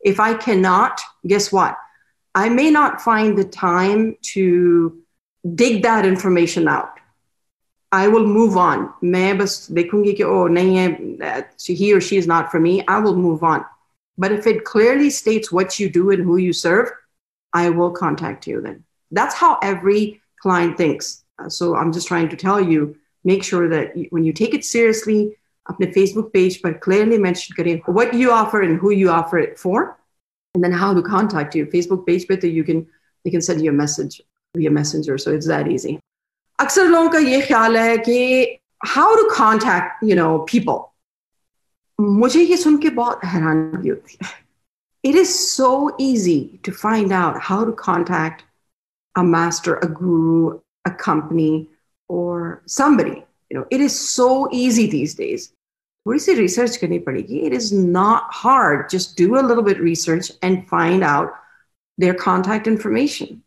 If 0.00 0.20
I 0.20 0.34
cannot, 0.34 1.00
guess 1.26 1.52
what? 1.52 1.76
I 2.34 2.48
may 2.48 2.70
not 2.70 3.00
find 3.00 3.38
the 3.38 3.44
time 3.44 4.16
to 4.32 5.00
dig 5.54 5.82
that 5.82 6.04
information 6.04 6.68
out. 6.68 6.90
I 7.92 8.08
will 8.08 8.26
move 8.26 8.56
on. 8.56 8.88
मैं 9.04 9.38
बस 9.38 9.70
देखूंगी 9.72 10.12
कि 10.12 10.24
oh 10.24 10.48
नहीं 10.48 10.76
है 10.76 11.46
he 11.58 11.92
or 11.92 12.00
she 12.00 12.16
is 12.16 12.26
not 12.26 12.50
for 12.50 12.60
me. 12.60 12.84
I 12.86 12.98
will 12.98 13.16
move 13.16 13.42
on. 13.42 13.64
But 14.18 14.32
if 14.32 14.46
it 14.46 14.64
clearly 14.64 15.10
states 15.10 15.52
what 15.52 15.78
you 15.78 15.88
do 15.88 16.10
and 16.10 16.22
who 16.22 16.36
you 16.36 16.52
serve, 16.52 16.90
I 17.52 17.70
will 17.70 17.90
contact 17.90 18.46
you 18.46 18.60
then. 18.60 18.84
That's 19.10 19.34
how 19.34 19.58
every 19.62 20.20
client 20.40 20.76
thinks. 20.76 21.24
So 21.48 21.76
I'm 21.76 21.92
just 21.92 22.08
trying 22.08 22.28
to 22.28 22.36
tell 22.36 22.60
you, 22.60 22.96
make 23.24 23.42
sure 23.42 23.68
that 23.68 23.92
when 24.10 24.24
you 24.24 24.32
take 24.32 24.54
it 24.54 24.64
seriously, 24.64 25.36
अपने 25.70 25.94
Facebook 25.94 26.32
page 26.32 26.60
but 26.62 26.80
clearly 26.80 27.18
mention 27.18 27.56
करें 27.56 27.82
what 27.86 28.12
you 28.14 28.30
offer 28.30 28.62
and 28.62 28.78
who 28.78 28.90
you 28.90 29.08
offer 29.08 29.38
it 29.38 29.58
for, 29.58 29.98
and 30.54 30.62
then 30.62 30.72
how 30.72 30.92
to 30.92 31.02
contact 31.02 31.54
you. 31.54 31.66
Facebook 31.66 32.06
page 32.06 32.26
पे 32.28 32.52
you 32.52 32.64
can 32.64 32.86
they 33.24 33.30
can 33.30 33.40
send 33.40 33.62
you 33.62 33.70
a 33.70 33.72
message 33.72 34.20
via 34.56 34.70
messenger, 34.70 35.16
so 35.16 35.32
it's 35.32 35.46
that 35.46 35.68
easy. 35.68 35.98
अक्सर 36.60 36.86
लोगों 36.86 37.10
का 37.10 37.18
ये 37.18 37.40
ख्याल 37.46 37.76
है 37.76 37.96
कि 38.08 38.18
how 38.86 39.14
to 39.16 39.28
contact 39.36 40.04
you 40.10 40.16
know 40.16 40.38
people 40.52 42.04
मुझे 42.22 42.42
ये 42.42 42.56
सुन 42.56 42.76
के 42.78 42.90
बहुत 43.02 43.24
हैरानगी 43.24 43.88
होती 43.88 44.18
है 44.22 44.32
it 45.04 45.14
is 45.14 45.32
so 45.38 45.94
easy 45.98 46.58
to 46.62 46.72
find 46.72 47.12
out 47.12 47.38
how 47.38 47.64
to 47.64 47.72
contact 47.72 48.44
a 49.14 49.22
master, 49.22 49.74
a 49.76 49.86
guru, 49.86 50.60
a 50.84 50.90
company, 50.90 51.68
or 52.08 52.62
somebody. 52.66 53.22
You 53.50 53.58
know, 53.58 53.66
it 53.70 53.80
is 53.80 53.98
so 53.98 54.48
easy 54.50 54.86
these 54.86 55.14
days. 55.14 55.50
थोड़ी 56.06 56.18
सी 56.18 56.34
research 56.34 56.76
करनी 56.76 56.98
पड़ेगी. 57.04 57.40
It 57.46 57.52
is 57.52 57.70
not 57.72 58.32
hard. 58.40 58.88
Just 58.88 59.16
do 59.16 59.36
a 59.36 59.44
little 59.48 59.62
bit 59.62 59.80
research 59.80 60.30
and 60.42 60.66
find 60.68 61.04
out 61.04 61.34
their 61.98 62.14
contact 62.14 62.66
information. 62.66 63.42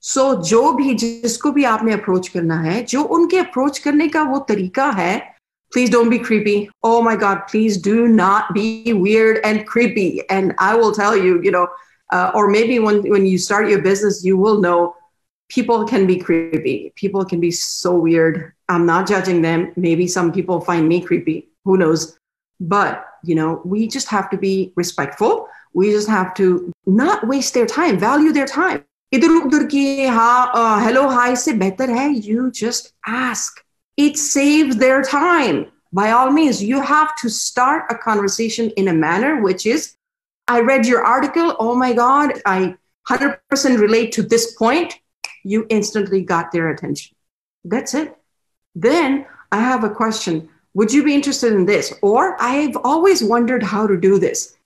so 0.00 0.32
so, 0.34 0.42
जो 0.42 0.72
भी 0.72 0.94
जिसको 0.94 1.50
भी 1.52 1.64
आपने 1.64 1.92
approach 1.92 2.28
करना 2.28 2.60
है 2.62 2.82
जो 2.84 3.02
उनके 3.02 3.38
अप्रोच 3.38 3.78
करने 3.78 4.08
का 4.08 4.22
वो 4.22 4.38
तरीका 4.48 4.90
है 5.00 5.36
please 5.72 5.90
don't 5.90 6.08
be 6.08 6.18
creepy. 6.18 6.70
Oh 6.82 7.02
my 7.02 7.16
God, 7.16 7.46
please 7.48 7.76
do 7.76 8.08
not 8.08 8.54
be 8.54 8.92
weird 8.92 9.40
and 9.44 9.66
creepy. 9.66 10.22
And 10.30 10.54
I 10.58 10.74
will 10.74 10.92
tell 10.92 11.16
you, 11.16 11.42
you 11.42 11.50
know, 11.50 11.68
uh, 12.12 12.30
or 12.34 12.48
maybe 12.48 12.78
when, 12.78 13.02
when 13.10 13.26
you 13.26 13.38
start 13.38 13.68
your 13.68 13.82
business, 13.82 14.24
you 14.24 14.36
will 14.36 14.60
know 14.60 14.94
people 15.48 15.86
can 15.86 16.06
be 16.06 16.16
creepy. 16.16 16.92
People 16.96 17.24
can 17.24 17.40
be 17.40 17.50
so 17.50 17.94
weird. 17.94 18.52
I'm 18.68 18.86
not 18.86 19.08
judging 19.08 19.42
them. 19.42 19.72
Maybe 19.76 20.06
some 20.06 20.32
people 20.32 20.60
find 20.60 20.88
me 20.88 21.00
creepy. 21.00 21.48
Who 21.64 21.76
knows? 21.76 22.18
But, 22.60 23.06
you 23.24 23.34
know, 23.34 23.60
we 23.64 23.86
just 23.88 24.08
have 24.08 24.30
to 24.30 24.38
be 24.38 24.72
respectful. 24.76 25.48
We 25.74 25.90
just 25.90 26.08
have 26.08 26.32
to 26.34 26.72
not 26.86 27.26
waste 27.26 27.54
their 27.54 27.66
time, 27.66 27.98
value 27.98 28.32
their 28.32 28.46
time. 28.46 28.84
इधर 29.12 29.30
उधर 29.30 29.64
की 29.74 30.06
हाँ 30.06 30.84
hello 30.84 31.08
hi 31.08 31.36
से 31.36 31.52
बेहतर 31.52 31.90
है 31.90 32.08
you 32.16 32.50
just 32.60 32.94
ask 33.08 33.62
it 33.96 34.16
saves 34.18 34.76
their 34.76 35.02
time. 35.02 35.66
By 35.92 36.10
all 36.10 36.30
means, 36.30 36.62
you 36.62 36.80
have 36.80 37.16
to 37.16 37.30
start 37.30 37.84
a 37.90 37.94
conversation 37.94 38.70
in 38.70 38.88
a 38.88 38.92
manner 38.92 39.40
which 39.40 39.66
is 39.66 39.96
I 40.48 40.60
read 40.60 40.86
your 40.86 41.04
article. 41.04 41.56
Oh 41.58 41.74
my 41.74 41.92
God, 41.92 42.34
I 42.44 42.76
100% 43.08 43.80
relate 43.80 44.12
to 44.12 44.22
this 44.22 44.54
point. 44.54 44.94
You 45.44 45.66
instantly 45.70 46.22
got 46.22 46.52
their 46.52 46.68
attention. 46.70 47.16
That's 47.64 47.94
it. 47.94 48.16
Then 48.74 49.26
I 49.50 49.60
have 49.60 49.84
a 49.84 49.90
question. 49.90 50.48
Would 50.74 50.92
you 50.92 51.02
be 51.02 51.14
interested 51.14 51.52
in 51.52 51.64
this? 51.64 51.94
Or 52.02 52.36
I've 52.40 52.76
always 52.76 53.24
wondered 53.24 53.62
how 53.62 53.86
to 53.86 53.96
do 53.96 54.18
this. 54.18 54.56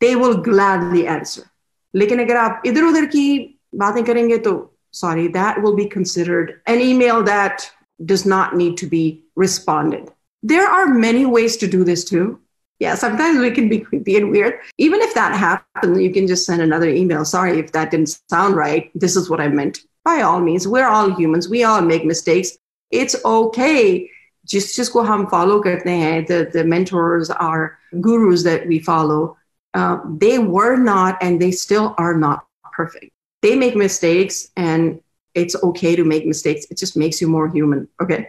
They 0.00 0.16
will 0.16 0.36
gladly 0.36 1.06
answer. 1.06 1.48
लेकिन 1.94 2.20
अगर 2.20 2.36
आप 2.36 2.62
इधर 2.66 2.82
उधर 2.82 3.06
की 3.06 3.55
बातें 3.74 4.04
करेंगे 4.04 4.38
तो 4.46 4.72
sorry, 4.92 5.28
that 5.28 5.60
will 5.62 5.74
be 5.74 5.86
considered 5.86 6.60
an 6.66 6.80
email 6.80 7.22
that 7.24 7.70
does 8.04 8.24
not 8.24 8.56
need 8.56 8.76
to 8.76 8.86
be 8.86 9.24
responded. 9.34 10.10
There 10.42 10.68
are 10.68 10.86
many 10.86 11.26
ways 11.26 11.56
to 11.58 11.66
do 11.66 11.82
this 11.84 12.04
too. 12.04 12.38
Yeah, 12.78 12.96
sometimes 12.96 13.38
we 13.38 13.50
can 13.52 13.68
be 13.68 13.78
creepy 13.78 14.16
and 14.16 14.30
weird. 14.30 14.58
Even 14.76 15.00
if 15.00 15.14
that 15.14 15.36
happens, 15.36 16.00
you 16.00 16.12
can 16.12 16.26
just 16.26 16.44
send 16.44 16.60
another 16.60 16.88
email. 16.88 17.24
Sorry 17.24 17.58
if 17.58 17.70
that 17.72 17.90
didn't 17.92 18.18
sound 18.28 18.56
right. 18.56 18.90
This 18.94 19.14
is 19.16 19.30
what 19.30 19.40
I 19.40 19.48
meant. 19.48 19.80
By 20.04 20.22
all 20.22 20.40
means, 20.40 20.66
we're 20.66 20.88
all 20.88 21.14
humans. 21.14 21.48
We 21.48 21.62
all 21.62 21.80
make 21.80 22.04
mistakes. 22.04 22.58
It's 22.90 23.14
okay. 23.24 24.10
Just 24.44 24.74
just 24.74 24.92
go 24.92 25.04
hum 25.04 25.28
follow 25.28 25.62
the 25.62 26.50
the 26.52 26.64
mentors 26.64 27.30
our 27.30 27.78
gurus 28.00 28.42
that 28.42 28.66
we 28.66 28.80
follow. 28.80 29.36
Uh, 29.74 29.98
they 30.18 30.38
were 30.40 30.76
not 30.76 31.22
and 31.22 31.40
they 31.40 31.52
still 31.52 31.94
are 31.98 32.16
not 32.18 32.46
perfect 32.72 33.12
they 33.42 33.56
make 33.56 33.76
mistakes 33.76 34.50
and 34.56 35.00
it's 35.34 35.56
okay 35.62 35.96
to 35.96 36.04
make 36.04 36.26
mistakes. 36.26 36.66
It 36.70 36.78
just 36.78 36.96
makes 36.96 37.20
you 37.20 37.28
more 37.28 37.48
human. 37.48 37.88
Okay. 38.00 38.26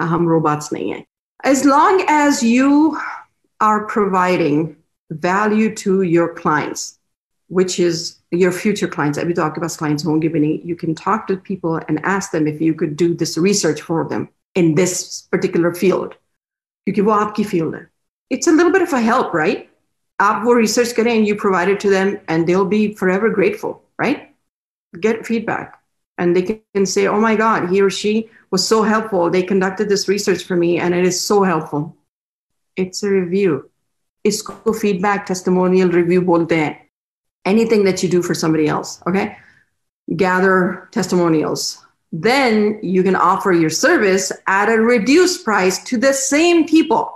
हम 0.00 0.26
robots 0.26 0.72
नहीं 0.72 0.90
हैं. 0.92 1.04
As 1.44 1.64
long 1.64 2.04
as 2.08 2.42
you 2.42 2.98
are 3.60 3.86
providing 3.86 4.76
value 5.10 5.74
to 5.76 6.02
your 6.02 6.34
clients, 6.34 6.98
which 7.48 7.78
is 7.78 8.16
your 8.30 8.52
future 8.52 8.88
clients. 8.88 9.18
अभी 9.18 9.32
तो 9.34 9.42
आपके 9.42 9.60
पास 9.60 9.76
clients 9.78 10.04
होंगे 10.06 10.28
भी 10.28 10.40
नहीं. 10.40 10.64
You 10.64 10.76
can 10.76 10.94
talk 10.94 11.26
to 11.28 11.36
people 11.36 11.76
and 11.88 12.04
ask 12.04 12.30
them 12.32 12.46
if 12.46 12.60
you 12.60 12.74
could 12.74 12.96
do 12.96 13.14
this 13.14 13.36
research 13.38 13.82
for 13.82 14.08
them 14.08 14.28
in 14.54 14.74
this 14.74 15.22
particular 15.30 15.74
field. 15.74 16.14
क्योंकि 16.86 17.00
वो 17.00 17.12
आपकी 17.12 17.44
field 17.44 17.74
है. 17.74 17.86
It's 18.30 18.46
a 18.46 18.52
little 18.52 18.72
bit 18.72 18.82
of 18.82 18.92
a 18.92 19.00
help, 19.00 19.34
right? 19.34 19.68
आप 20.20 20.44
वो 20.44 20.54
research 20.54 20.92
करें 20.92 21.14
and 21.16 21.26
you 21.26 21.34
provide 21.34 21.68
it 21.68 21.80
to 21.80 21.90
them 21.90 22.18
and 22.28 22.46
they'll 22.46 22.70
be 22.76 22.94
forever 22.94 23.30
grateful, 23.30 23.82
right? 23.98 24.27
get 25.00 25.26
feedback 25.26 25.80
and 26.18 26.34
they 26.34 26.60
can 26.74 26.86
say, 26.86 27.06
oh 27.06 27.20
my 27.20 27.34
God, 27.36 27.70
he 27.70 27.80
or 27.80 27.90
she 27.90 28.30
was 28.50 28.66
so 28.66 28.82
helpful. 28.82 29.30
They 29.30 29.42
conducted 29.42 29.88
this 29.88 30.08
research 30.08 30.44
for 30.44 30.56
me 30.56 30.78
and 30.78 30.94
it 30.94 31.04
is 31.04 31.20
so 31.20 31.42
helpful. 31.42 31.96
It's 32.76 33.02
a 33.02 33.10
review. 33.10 33.70
इसको 34.26 34.72
feedback 34.80 35.26
testimonial 35.26 35.90
review 35.90 36.22
bolte 36.22 36.52
hain. 36.52 36.76
Anything 37.44 37.84
that 37.84 38.02
you 38.02 38.08
do 38.08 38.22
for 38.22 38.34
somebody 38.34 38.68
else, 38.68 39.02
okay? 39.06 39.36
Gather 40.16 40.88
testimonials. 40.92 41.84
Then 42.10 42.78
you 42.82 43.02
can 43.02 43.16
offer 43.16 43.52
your 43.52 43.70
service 43.70 44.32
at 44.46 44.70
a 44.70 44.80
reduced 44.80 45.44
price 45.44 45.82
to 45.84 45.98
the 45.98 46.14
same 46.14 46.66
people. 46.66 47.12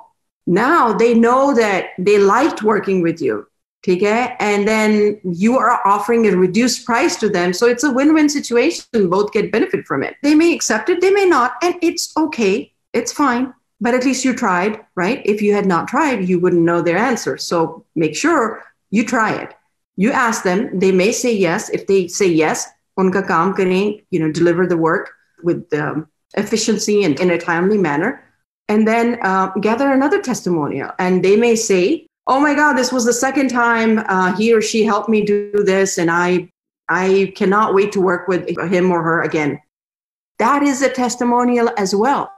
Now 0.47 0.93
they 0.93 1.15
know 1.15 1.55
that 1.55 1.91
they 1.99 2.19
liked 2.19 2.63
working 2.63 3.01
with 3.01 3.23
you 3.23 3.47
Okay, 3.86 4.36
and 4.40 4.66
then 4.66 5.20
you 5.24 5.58
are 5.58 5.86
offering 5.86 6.26
a 6.26 6.38
reduced 6.38 6.86
price 6.86 7.18
to 7.18 7.28
them. 7.28 7.52
So 7.52 7.68
it's 7.68 7.84
a 7.84 7.92
win-win 7.92 8.30
situation. 8.30 9.10
Both 9.10 9.34
get 9.34 9.52
benefit 9.52 9.86
from 9.86 10.04
it. 10.04 10.16
They 10.24 10.36
may 10.36 10.54
accept 10.54 10.90
it. 10.90 11.02
They 11.02 11.12
may 11.12 11.26
not. 11.26 11.56
And 11.62 11.76
it's 11.82 12.16
okay. 12.16 12.72
It's 12.94 13.12
fine. 13.12 13.54
But 13.82 13.94
at 13.94 14.06
least 14.06 14.24
you 14.24 14.34
tried 14.34 14.80
right? 14.96 15.22
If 15.26 15.42
you 15.42 15.54
had 15.54 15.66
not 15.66 15.90
tried 15.90 16.30
you 16.30 16.40
wouldn't 16.40 16.62
know 16.62 16.82
their 16.82 16.98
answer. 16.98 17.38
So 17.38 17.86
make 17.96 18.16
sure 18.16 18.64
you 18.92 19.06
try 19.06 19.34
it. 19.34 19.54
You 19.98 20.12
ask 20.12 20.44
them. 20.44 20.80
They 20.80 20.92
may 20.92 21.12
say 21.12 21.36
yes. 21.36 21.70
If 21.70 21.88
they 21.88 22.08
say 22.08 22.28
yes 22.28 22.70
unka 22.98 23.28
kaam 23.28 23.56
kare, 23.56 24.00
you 24.12 24.20
know 24.20 24.32
deliver 24.32 24.66
the 24.68 24.78
work 24.78 25.12
with 25.44 25.72
um, 25.74 26.08
efficiency 26.36 27.04
and 27.04 27.20
in 27.20 27.32
a 27.32 27.38
timely 27.38 27.78
manner. 27.78 28.24
And 28.70 28.88
then 28.88 29.20
uh, 29.22 29.48
gather 29.60 29.92
another 29.92 30.22
testimonial. 30.22 30.92
And 30.98 31.24
they 31.24 31.36
may 31.36 31.56
say 31.56 32.08
oh 32.27 32.41
my 32.41 32.55
god 32.55 32.75
this 32.75 32.93
was 32.93 33.05
the 33.05 33.13
second 33.13 33.49
time 33.49 33.99
uh, 34.09 34.35
he 34.37 34.53
or 34.53 34.63
she 34.63 34.85
helped 34.85 35.09
me 35.09 35.25
do 35.25 35.65
this 35.65 35.99
and 35.99 36.11
i 36.11 36.49
i 36.89 37.33
cannot 37.37 37.75
wait 37.75 37.93
to 37.93 38.01
work 38.01 38.29
with 38.29 38.49
him 38.73 38.91
or 38.91 39.03
her 39.03 39.23
again 39.23 39.61
that 40.39 40.63
is 40.63 40.83
a 40.83 40.91
testimonial 40.91 41.71
as 41.77 41.95
well 41.95 42.31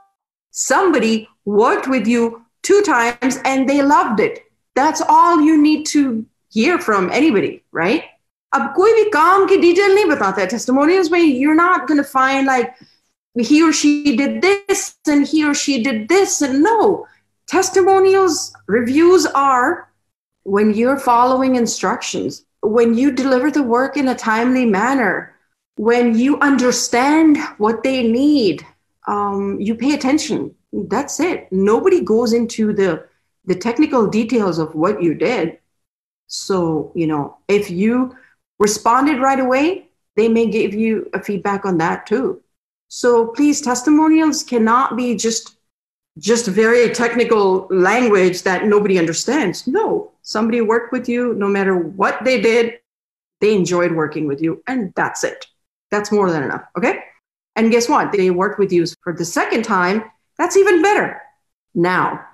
somebody 0.51 1.27
worked 1.45 1.87
with 1.87 2.07
you 2.07 2.45
two 2.63 2.81
times 2.81 3.39
and 3.45 3.67
they 3.67 3.81
loved 3.81 4.19
it. 4.19 4.43
That's 4.75 5.01
all 5.01 5.41
you 5.41 5.61
need 5.61 5.85
to 5.87 6.25
hear 6.49 6.79
from 6.79 7.11
anybody, 7.11 7.63
right? 7.71 8.03
अब 8.53 8.73
कोई 8.75 8.93
भी 8.93 9.03
काम 9.09 9.45
की 9.47 9.57
detail 9.57 9.93
नहीं 9.95 10.05
बताता 10.05 10.41
है 10.41 10.49
testimonials 10.49 11.09
में 11.11 11.19
you're 11.19 11.55
not 11.55 11.87
going 11.87 11.97
to 11.97 12.03
find 12.03 12.45
like 12.45 12.73
he 13.39 13.63
or 13.63 13.71
she 13.71 14.15
did 14.17 14.41
this 14.41 14.95
and 15.07 15.25
he 15.25 15.45
or 15.45 15.53
she 15.53 15.81
did 15.81 16.09
this 16.09 16.41
and 16.41 16.61
no 16.61 17.07
testimonials 17.46 18.52
reviews 18.66 19.26
are 19.26 19.90
when 20.42 20.74
you're 20.74 20.98
following 20.98 21.56
instructions 21.56 22.44
when 22.62 22.94
you 22.94 23.10
deliver 23.12 23.50
the 23.50 23.62
work 23.62 23.96
in 23.96 24.08
a 24.08 24.14
timely 24.14 24.64
manner 24.64 25.34
when 25.76 26.18
you 26.18 26.38
understand 26.40 27.38
what 27.58 27.82
they 27.82 28.02
need 28.02 28.66
um, 29.06 29.60
you 29.60 29.74
pay 29.74 29.94
attention. 29.94 30.54
That's 30.72 31.20
it. 31.20 31.50
Nobody 31.50 32.00
goes 32.00 32.32
into 32.32 32.72
the 32.72 33.06
the 33.44 33.54
technical 33.54 34.08
details 34.08 34.58
of 34.58 34.74
what 34.74 35.00
you 35.02 35.14
did. 35.14 35.58
So 36.26 36.92
you 36.94 37.06
know 37.06 37.38
if 37.48 37.70
you 37.70 38.16
responded 38.58 39.20
right 39.20 39.38
away 39.38 39.88
they 40.16 40.28
may 40.28 40.46
give 40.46 40.72
you 40.72 41.10
a 41.12 41.22
feedback 41.22 41.64
on 41.64 41.78
that 41.78 42.06
too. 42.06 42.42
So 42.88 43.28
please 43.28 43.60
testimonials 43.60 44.42
cannot 44.42 44.96
be 44.96 45.14
just 45.14 45.55
just 46.18 46.46
very 46.46 46.88
technical 46.94 47.66
language 47.70 48.42
that 48.42 48.64
nobody 48.64 48.98
understands. 48.98 49.66
No 49.66 50.12
somebody 50.22 50.60
worked 50.60 50.92
with 50.92 51.08
you 51.08 51.34
no 51.34 51.46
matter 51.46 51.76
what 51.76 52.24
they 52.24 52.40
did 52.40 52.80
they 53.40 53.54
enjoyed 53.54 53.92
working 53.92 54.26
with 54.26 54.40
you 54.40 54.62
and 54.66 54.92
that's 54.96 55.24
it. 55.24 55.46
That's 55.90 56.10
more 56.10 56.30
than 56.30 56.42
enough 56.42 56.64
okay? 56.76 57.00
And 57.54 57.70
guess 57.70 57.88
what? 57.88 58.12
They 58.12 58.30
worked 58.30 58.58
with 58.58 58.72
you 58.72 58.86
for 59.02 59.12
the 59.12 59.24
second 59.24 59.62
time. 59.62 60.04
That's 60.38 60.56
even 60.56 60.82
better. 60.82 61.20
Now 61.74 62.24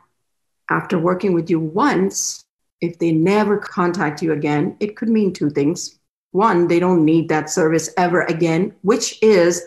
after 0.70 0.98
working 0.98 1.32
with 1.32 1.50
you 1.50 1.58
once 1.58 2.44
if 2.80 2.98
they 2.98 3.12
never 3.12 3.58
contact 3.58 4.22
you 4.22 4.32
again 4.32 4.76
it 4.80 4.96
could 4.96 5.08
mean 5.08 5.32
two 5.32 5.50
things. 5.50 5.98
One 6.30 6.68
they 6.68 6.78
don't 6.78 7.04
need 7.04 7.28
that 7.30 7.50
service 7.50 7.90
ever 7.96 8.22
again 8.22 8.74
which 8.82 9.20
is 9.22 9.62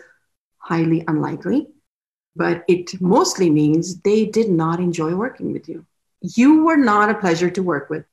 highly 0.58 1.04
unlikely 1.06 1.68
but 2.36 2.64
it 2.68 3.00
mostly 3.00 3.48
means 3.50 4.00
they 4.00 4.24
did 4.26 4.50
not 4.50 4.80
enjoy 4.80 5.14
working 5.14 5.52
with 5.52 5.68
you 5.68 5.84
you 6.20 6.64
were 6.64 6.76
not 6.76 7.10
a 7.10 7.14
pleasure 7.14 7.50
to 7.50 7.62
work 7.62 7.90
with 7.90 8.04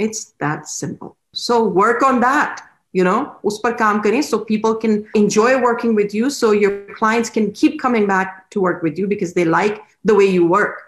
it's 0.00 0.32
that 0.40 0.66
simple. 0.66 1.16
So 1.34 1.62
work 1.62 2.02
on 2.02 2.20
that. 2.20 2.66
You 2.92 3.04
know, 3.04 3.36
us 3.46 3.58
par 3.58 3.74
kaam 3.74 4.24
so 4.24 4.40
people 4.40 4.74
can 4.74 5.06
enjoy 5.14 5.60
working 5.62 5.94
with 5.94 6.12
you, 6.12 6.28
so 6.28 6.50
your 6.50 6.72
clients 6.94 7.30
can 7.30 7.52
keep 7.52 7.78
coming 7.78 8.06
back 8.06 8.50
to 8.50 8.60
work 8.60 8.82
with 8.82 8.98
you 8.98 9.06
because 9.06 9.32
they 9.32 9.44
like 9.44 9.80
the 10.04 10.14
way 10.14 10.24
you 10.24 10.44
work. 10.44 10.82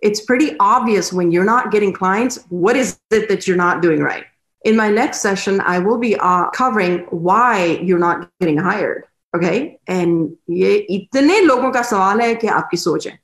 It's 0.00 0.22
pretty 0.22 0.56
obvious 0.58 1.12
when 1.12 1.30
you're 1.30 1.44
not 1.44 1.70
getting 1.70 1.92
clients. 1.92 2.38
What 2.48 2.76
is 2.76 2.98
it 3.10 3.28
that 3.28 3.46
you're 3.46 3.58
not 3.58 3.82
doing 3.82 4.00
right? 4.00 4.24
In 4.64 4.74
my 4.74 4.88
next 4.88 5.20
session, 5.20 5.60
I 5.60 5.80
will 5.80 5.98
be 5.98 6.16
uh, 6.16 6.48
covering 6.50 7.00
why 7.10 7.78
you're 7.82 7.98
not 7.98 8.30
getting 8.40 8.56
hired 8.56 9.04
Okay, 9.33 9.77
and 9.87 10.29
ये 10.49 10.75
इतने 10.89 11.39
लोगों 11.41 11.71
का 11.71 11.81
सवाल 11.81 12.21
है 12.21 12.33
कि 12.35 12.47
आपकी 12.47 12.77
सोच 12.77 13.07
है. 13.07 13.17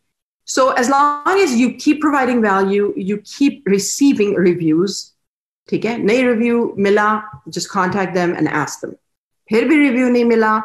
So 0.48 0.70
as 0.82 0.90
long 0.90 1.40
as 1.44 1.56
you 1.56 1.72
keep 1.84 2.00
providing 2.02 2.42
value, 2.42 2.94
you 2.96 3.18
keep 3.26 3.64
receiving 3.66 4.36
reviews, 4.36 5.16
ठीक 5.70 5.86
है 5.86 5.98
नई 5.98 6.22
रिव्यू 6.24 6.74
मिला 6.86 7.08
just 7.48 7.70
contact 7.72 8.14
them 8.14 8.36
and 8.36 8.48
ask 8.48 8.86
them 8.86 8.94
फिर 9.50 9.68
भी 9.68 9.78
रिव्यू 9.78 10.10
नहीं 10.10 10.26
मिला 10.26 10.58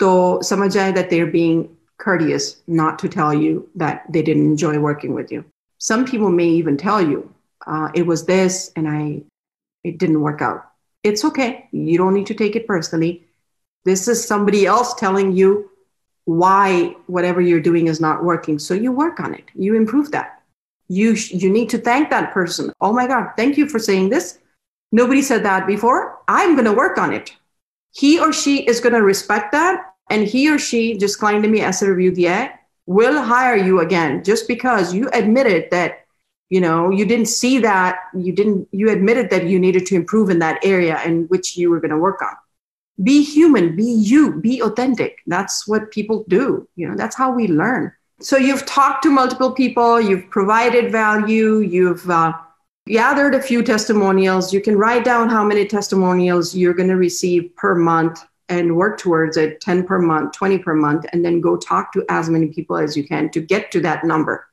तो 0.00 0.08
समझ 0.44 0.70
जाए 0.72 0.92
that 0.94 1.12
they're 1.12 1.32
being 1.34 1.60
courteous 2.04 2.48
not 2.78 2.98
to 3.02 3.10
tell 3.12 3.42
you 3.42 3.52
that 3.82 4.08
they 4.16 4.22
didn't 4.28 4.48
enjoy 4.48 4.72
working 4.86 5.14
with 5.18 5.30
you 5.34 5.44
some 5.86 6.04
people 6.10 6.34
may 6.40 6.48
even 6.56 6.76
tell 6.82 7.06
you 7.12 7.22
uh, 7.72 7.88
it 8.00 8.10
was 8.10 8.24
this 8.30 8.58
and 8.80 8.90
i 8.94 8.98
it 9.90 9.96
didn't 10.02 10.20
work 10.26 10.44
out 10.48 10.66
it's 11.10 11.24
okay 11.30 11.48
you 11.86 11.96
don't 12.02 12.18
need 12.18 12.28
to 12.32 12.36
take 12.42 12.58
it 12.60 12.66
personally 12.72 13.10
this 13.85 14.07
is 14.07 14.25
somebody 14.25 14.65
else 14.65 14.93
telling 14.95 15.31
you 15.31 15.69
why 16.25 16.95
whatever 17.07 17.41
you're 17.41 17.59
doing 17.59 17.87
is 17.87 17.99
not 17.99 18.23
working. 18.23 18.59
So 18.59 18.73
you 18.73 18.91
work 18.91 19.19
on 19.19 19.33
it. 19.33 19.45
You 19.55 19.75
improve 19.75 20.11
that. 20.11 20.41
You 20.87 21.13
you 21.13 21.49
need 21.49 21.69
to 21.69 21.77
thank 21.77 22.09
that 22.09 22.31
person. 22.33 22.71
Oh 22.81 22.93
my 22.93 23.07
god 23.07 23.31
thank 23.37 23.57
you 23.57 23.67
for 23.67 23.79
saying 23.79 24.09
this. 24.09 24.39
Nobody 24.91 25.21
said 25.21 25.43
that 25.45 25.65
before. 25.65 26.19
I'm 26.27 26.53
going 26.53 26.65
to 26.65 26.73
work 26.73 26.97
on 26.97 27.13
it. 27.13 27.33
He 27.93 28.19
or 28.19 28.33
she 28.33 28.65
is 28.65 28.81
going 28.81 28.93
to 28.93 29.01
respect 29.01 29.53
that 29.53 29.93
and 30.09 30.27
he 30.27 30.49
or 30.49 30.59
she 30.59 30.97
just 30.97 31.17
claimed 31.17 31.43
to 31.43 31.49
me 31.49 31.61
as 31.61 31.81
a 31.81 31.89
review 31.93 32.11
yet 32.17 32.59
will 32.85 33.21
hire 33.21 33.55
you 33.55 33.79
again 33.79 34.23
just 34.23 34.47
because 34.47 34.93
you 34.93 35.09
admitted 35.13 35.69
that 35.71 36.05
you 36.49 36.59
know 36.59 36.89
you 36.89 37.05
didn't 37.05 37.27
see 37.27 37.59
that. 37.59 37.99
You 38.13 38.33
didn't 38.33 38.67
you 38.71 38.89
admitted 38.89 39.29
that 39.29 39.45
you 39.45 39.59
needed 39.59 39.85
to 39.87 39.95
improve 39.95 40.29
in 40.29 40.39
that 40.39 40.59
area 40.63 41.01
in 41.03 41.25
which 41.27 41.55
you 41.57 41.69
were 41.69 41.79
going 41.79 41.91
to 41.91 41.97
work 41.97 42.21
on 42.21 42.35
be 43.03 43.23
human 43.23 43.75
be 43.75 43.83
you 43.83 44.33
be 44.41 44.61
authentic 44.61 45.19
that's 45.27 45.67
what 45.67 45.91
people 45.91 46.23
do 46.27 46.67
you 46.75 46.87
know 46.87 46.95
that's 46.95 47.15
how 47.15 47.31
we 47.31 47.47
learn 47.47 47.91
so 48.21 48.37
you've 48.37 48.67
talked 48.67 49.01
to 49.03 49.09
multiple 49.09 49.51
people, 49.51 49.99
you've 49.99 50.29
provided 50.29 50.91
value, 50.91 51.59
you've 51.59 52.07
uh, 52.07 52.33
gathered 52.87 53.33
a 53.33 53.41
few 53.41 53.63
testimonials. 53.63 54.53
You 54.53 54.61
can 54.61 54.77
write 54.77 55.03
down 55.03 55.27
how 55.27 55.43
many 55.43 55.65
testimonials 55.65 56.55
you're 56.55 56.75
going 56.75 56.89
to 56.89 56.97
receive 56.97 57.55
per 57.55 57.73
month 57.73 58.23
and 58.47 58.75
work 58.75 58.99
towards 58.99 59.37
it 59.37 59.59
10 59.61 59.87
per 59.87 59.97
month, 59.97 60.33
20 60.33 60.59
per 60.59 60.75
month, 60.75 61.05
and 61.11 61.25
then 61.25 61.41
go 61.41 61.57
talk 61.57 61.91
to 61.93 62.05
as 62.09 62.29
many 62.29 62.47
people 62.47 62.77
as 62.77 62.95
you 62.95 63.07
can 63.07 63.31
to 63.31 63.41
get 63.41 63.71
to 63.71 63.79
that 63.81 64.03
number. 64.03 64.47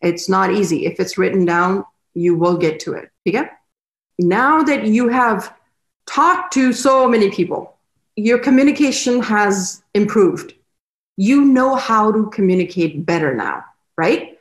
It's 0.00 0.30
not 0.30 0.50
easy. 0.50 0.86
If 0.86 0.98
it's 0.98 1.18
written 1.18 1.44
down, 1.44 1.84
you 2.14 2.34
will 2.36 2.56
get 2.56 2.80
to 2.80 2.94
it. 2.94 3.10
Okay? 3.28 3.48
Now 4.18 4.62
that 4.62 4.86
you 4.86 5.08
have 5.08 5.54
talked 6.06 6.54
to 6.54 6.72
so 6.72 7.06
many 7.06 7.30
people, 7.30 7.76
your 8.16 8.38
communication 8.38 9.22
has 9.22 9.82
improved 9.94 10.54
you 11.20 11.44
know 11.44 11.76
how 11.76 12.10
to 12.10 12.30
communicate 12.30 13.04
better 13.04 13.34
now, 13.34 13.62
right? 13.98 14.38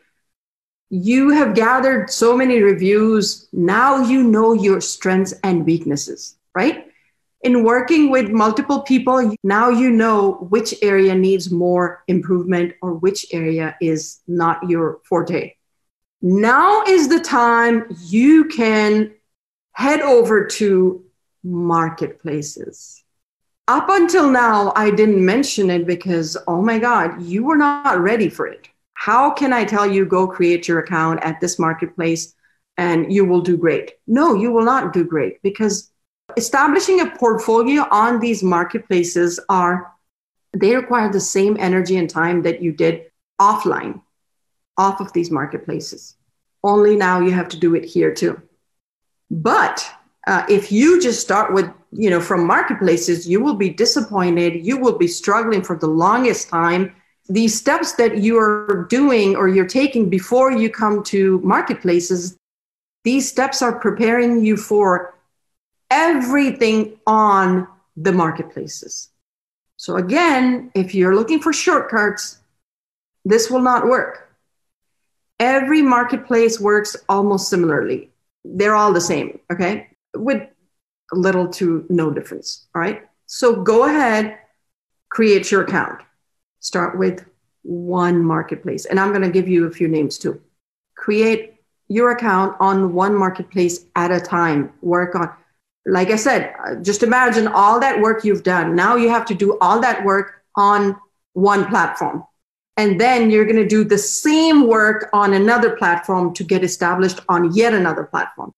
You 0.90 1.32
have 1.32 1.54
gathered 1.54 2.10
so 2.10 2.38
many 2.38 2.62
reviews. 2.62 3.50
Now 3.52 3.98
you 3.98 4.24
know 4.24 4.54
your 4.54 4.80
strengths 4.80 5.34
and 5.44 5.66
weaknesses, 5.66 6.38
right? 6.56 6.86
In 7.42 7.66
working 7.66 8.10
with 8.10 8.30
multiple 8.30 8.80
people, 8.84 9.36
now 9.44 9.68
you 9.68 9.90
know 9.92 10.48
which 10.50 10.74
area 10.82 11.14
needs 11.16 11.52
more 11.52 12.02
improvement 12.08 12.76
or 12.82 12.94
which 12.94 13.26
area 13.34 13.76
is 13.82 14.22
not 14.30 14.70
your 14.70 15.02
forte. 15.04 15.56
Now 16.22 16.84
is 16.84 17.10
the 17.10 17.20
time 17.20 17.94
you 18.06 18.46
can 18.46 19.14
head 19.74 20.00
over 20.00 20.46
to 20.46 21.04
marketplaces 21.44 23.04
up 23.70 23.88
until 23.88 24.32
now, 24.32 24.74
I 24.76 24.90
didn't 24.90 25.24
mention 25.24 25.70
it 25.70 25.86
because, 25.86 26.36
oh 26.48 26.60
my 26.60 26.80
God, 26.80 27.22
you 27.22 27.44
were 27.44 27.56
not 27.56 28.00
ready 28.00 28.28
for 28.28 28.48
it. 28.48 28.68
How 28.96 29.30
can 29.30 29.54
I 29.54 29.64
tell 29.64 29.86
you 29.86 30.06
go 30.06 30.28
create 30.28 30.68
your 30.68 30.80
account 30.80 31.20
at 31.22 31.40
this 31.40 31.60
marketplace 31.60 32.34
and 32.78 33.14
you 33.14 33.26
will 33.26 33.42
do 33.42 33.58
great? 33.58 33.92
No, 34.08 34.34
you 34.34 34.52
will 34.52 34.64
not 34.66 34.92
do 34.92 35.04
great 35.04 35.40
because 35.44 35.92
establishing 36.36 37.02
a 37.02 37.12
portfolio 37.12 37.86
on 37.92 38.20
these 38.20 38.42
marketplaces 38.42 39.40
are 39.50 39.94
they 40.58 40.76
require 40.76 41.12
the 41.12 41.20
same 41.20 41.56
energy 41.60 41.98
and 41.98 42.10
time 42.10 42.42
that 42.42 42.64
you 42.64 42.72
did 42.72 43.04
offline 43.40 44.02
off 44.78 45.00
of 45.00 45.14
these 45.14 45.30
marketplaces. 45.30 46.16
Only 46.64 46.96
now 46.96 47.20
you 47.20 47.32
have 47.34 47.50
to 47.50 47.58
do 47.58 47.76
it 47.76 47.86
here 47.86 48.16
too. 48.16 48.42
But 49.30 49.88
uh, 50.26 50.46
if 50.50 50.72
you 50.72 51.00
just 51.00 51.22
start 51.22 51.54
with 51.54 51.72
you 51.92 52.10
know 52.10 52.22
from 52.22 52.46
marketplaces 52.46 53.28
you 53.28 53.42
will 53.42 53.56
be 53.56 53.70
disappointed. 53.70 54.66
You 54.66 54.78
will 54.78 54.98
be 54.98 55.08
struggling 55.08 55.62
for 55.62 55.78
the 55.78 55.88
longest 55.88 56.50
time. 56.50 56.96
These 57.28 57.58
steps 57.58 57.94
that 57.94 58.24
you're 58.24 58.86
doing 58.90 59.36
or 59.36 59.48
you're 59.48 59.68
taking 59.68 60.10
before 60.10 60.52
you 60.52 60.70
come 60.70 61.04
to 61.06 61.40
marketplaces 61.42 62.38
these 63.06 63.30
steps 63.30 63.62
are 63.62 63.80
preparing 63.80 64.44
you 64.44 64.58
for 64.58 65.16
everything 65.90 67.00
on 67.08 67.68
the 67.96 68.12
marketplaces. 68.12 69.10
So 69.78 69.96
again 69.96 70.72
if 70.76 70.94
you're 70.94 71.16
looking 71.16 71.40
for 71.40 71.54
shortcuts 71.54 72.38
this 73.26 73.50
will 73.50 73.62
not 73.62 73.88
work. 73.88 74.30
Every 75.40 75.82
marketplace 75.82 76.60
works 76.60 76.96
almost 77.08 77.50
similarly. 77.50 78.10
They're 78.44 78.76
all 78.76 78.94
the 78.94 79.02
same 79.02 79.40
okay? 79.52 79.88
With 80.16 80.50
little 81.12 81.48
to 81.48 81.86
no 81.90 82.12
difference. 82.12 82.68
All 82.76 82.82
right. 82.82 83.04
So 83.26 83.62
go 83.62 83.86
ahead, 83.86 84.38
create 85.10 85.52
your 85.52 85.64
account. 85.64 86.02
Start 86.60 86.98
with 86.98 87.26
one 87.64 88.24
marketplace. 88.24 88.86
And 88.86 89.00
I'm 89.00 89.10
going 89.10 89.22
to 89.22 89.30
give 89.30 89.48
you 89.48 89.66
a 89.66 89.72
few 89.72 89.88
names 89.88 90.18
too. 90.18 90.42
Create 90.96 91.56
your 91.88 92.12
account 92.12 92.56
on 92.60 92.94
one 92.94 93.16
marketplace 93.16 93.86
at 93.96 94.12
a 94.12 94.20
time. 94.20 94.72
Work 94.82 95.16
on, 95.16 95.32
like 95.86 96.10
I 96.10 96.16
said, 96.16 96.54
just 96.82 97.04
imagine 97.04 97.48
all 97.48 97.80
that 97.80 98.00
work 98.00 98.24
you've 98.24 98.44
done. 98.44 98.76
Now 98.76 98.96
you 98.96 99.10
have 99.10 99.26
to 99.26 99.34
do 99.34 99.58
all 99.60 99.80
that 99.82 100.04
work 100.04 100.44
on 100.56 100.96
one 101.34 101.66
platform. 101.68 102.24
And 102.78 103.00
then 103.00 103.30
you're 103.30 103.46
going 103.46 103.58
to 103.58 103.68
do 103.68 103.84
the 103.84 103.98
same 103.98 104.68
work 104.68 105.10
on 105.12 105.34
another 105.34 105.76
platform 105.76 106.34
to 106.36 106.44
get 106.44 106.64
established 106.64 107.20
on 107.28 107.54
yet 107.54 107.74
another 107.74 108.06
platform. 108.06 108.54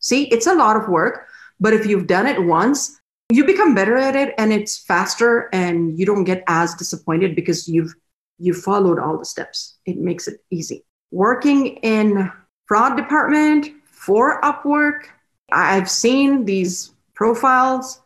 See, 0.00 0.24
it's 0.24 0.46
a 0.46 0.54
lot 0.54 0.76
of 0.76 0.88
work, 0.88 1.28
but 1.60 1.72
if 1.72 1.86
you've 1.86 2.06
done 2.06 2.26
it 2.26 2.42
once, 2.42 3.00
you 3.30 3.44
become 3.44 3.74
better 3.74 3.96
at 3.96 4.16
it 4.16 4.34
and 4.38 4.52
it's 4.52 4.78
faster 4.78 5.48
and 5.52 5.98
you 5.98 6.04
don't 6.04 6.24
get 6.24 6.42
as 6.48 6.74
disappointed 6.74 7.36
because 7.36 7.68
you've 7.68 7.94
you 8.38 8.54
followed 8.54 8.98
all 8.98 9.18
the 9.18 9.24
steps. 9.24 9.76
It 9.84 9.98
makes 9.98 10.26
it 10.26 10.40
easy. 10.50 10.84
Working 11.10 11.76
in 11.82 12.32
fraud 12.66 12.96
department 12.96 13.68
for 13.84 14.40
Upwork, 14.40 15.04
I've 15.52 15.90
seen 15.90 16.44
these 16.46 16.92
profiles. 17.14 18.00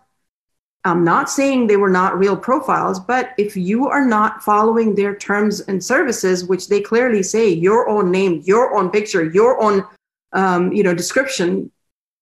I'm 0.85 1.05
not 1.05 1.31
saying 1.31 1.67
they 1.67 1.77
were 1.77 1.89
not 1.89 2.19
real 2.19 2.37
profiles, 2.37 2.99
but 2.99 3.33
if 3.39 3.57
you 3.57 3.89
are 3.89 4.05
not 4.05 4.43
following 4.43 4.95
their 4.95 5.17
terms 5.17 5.61
and 5.61 5.83
services, 5.83 6.45
which 6.45 6.69
they 6.69 6.81
clearly 6.81 7.23
say 7.23 7.49
your 7.49 7.89
own 7.89 8.11
name, 8.11 8.43
your 8.45 8.77
own 8.77 8.91
picture, 8.91 9.25
your 9.25 9.63
own 9.63 9.85
um, 10.33 10.73
you 10.73 10.83
know 10.83 10.95
description, 10.95 11.71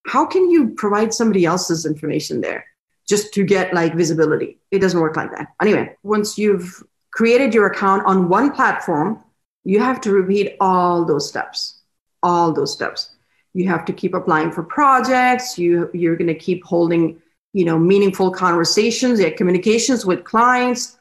how 0.07 0.27
can 0.27 0.51
you 0.51 0.71
provide 0.71 1.15
somebody 1.15 1.45
else's 1.45 1.87
information 1.87 2.41
there 2.41 2.65
just 3.09 3.33
to 3.35 3.45
get 3.45 3.73
like 3.75 3.95
visibility? 3.95 4.59
It 4.71 4.81
doesn't 4.81 5.01
work 5.01 5.17
like 5.17 5.31
that. 5.33 5.49
Anyway, 5.61 5.97
once 6.03 6.39
you've 6.39 6.83
created 7.13 7.55
your 7.55 7.67
account 7.67 8.05
on 8.07 8.29
one 8.29 8.53
platform, 8.53 9.23
you 9.65 9.81
have 9.81 10.01
to 10.03 10.13
repeat 10.13 10.57
all 10.61 11.05
those 11.05 11.29
steps, 11.29 11.81
all 12.23 12.53
those 12.53 12.73
steps. 12.73 13.15
You 13.55 13.69
have 13.69 13.85
to 13.85 13.93
keep 13.93 14.15
applying 14.15 14.51
for 14.51 14.63
projects. 14.63 15.59
You, 15.59 15.91
you're 15.93 16.17
going 16.17 16.29
to 16.29 16.35
keep 16.35 16.65
holding, 16.65 17.21
you 17.53 17.65
know, 17.65 17.79
meaningful 17.79 18.31
conversations, 18.31 19.21
yeah, 19.21 19.31
communications 19.31 20.07
with 20.07 20.25
clients. 20.25 20.99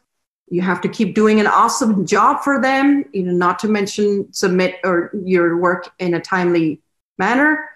You 0.50 0.62
have 0.62 0.82
to 0.82 0.90
keep 0.90 1.16
doing 1.16 1.40
an 1.40 1.48
awesome 1.48 2.06
job 2.06 2.44
for 2.44 2.62
them, 2.62 3.06
you 3.14 3.24
know, 3.24 3.32
not 3.32 3.58
to 3.60 3.70
mention 3.70 4.32
submit 4.34 4.76
or 4.84 5.12
your 5.24 5.58
work 5.58 5.90
in 5.98 6.14
a 6.14 6.20
timely 6.20 6.82
manner. 7.18 7.70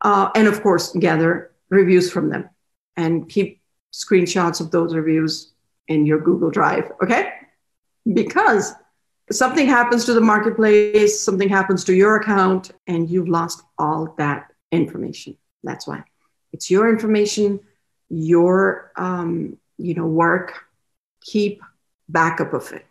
Uh, 0.00 0.30
and 0.34 0.46
of 0.46 0.62
course, 0.62 0.92
gather 0.92 1.52
reviews 1.70 2.10
from 2.10 2.30
them 2.30 2.48
and 2.96 3.28
keep 3.28 3.60
screenshots 3.92 4.60
of 4.60 4.70
those 4.70 4.94
reviews 4.94 5.52
in 5.88 6.06
your 6.06 6.20
Google 6.20 6.50
Drive. 6.50 6.90
Okay 7.02 7.32
because 8.12 8.74
something 9.30 9.66
happens 9.66 10.04
to 10.06 10.14
the 10.14 10.20
marketplace, 10.20 11.20
something 11.20 11.48
happens 11.48 11.84
to 11.84 11.94
your 11.94 12.16
account, 12.16 12.72
and 12.86 13.08
you've 13.10 13.28
lost 13.28 13.62
all 13.78 14.14
that 14.18 14.52
information. 14.72 15.36
That's 15.62 15.86
why 15.86 16.04
it's 16.52 16.70
your 16.70 16.88
information, 16.88 17.60
your 18.08 18.92
um, 18.96 19.58
you 19.76 19.94
know 19.94 20.06
work. 20.06 20.64
Keep 21.20 21.62
backup 22.08 22.54
of 22.54 22.72
it. 22.72 22.86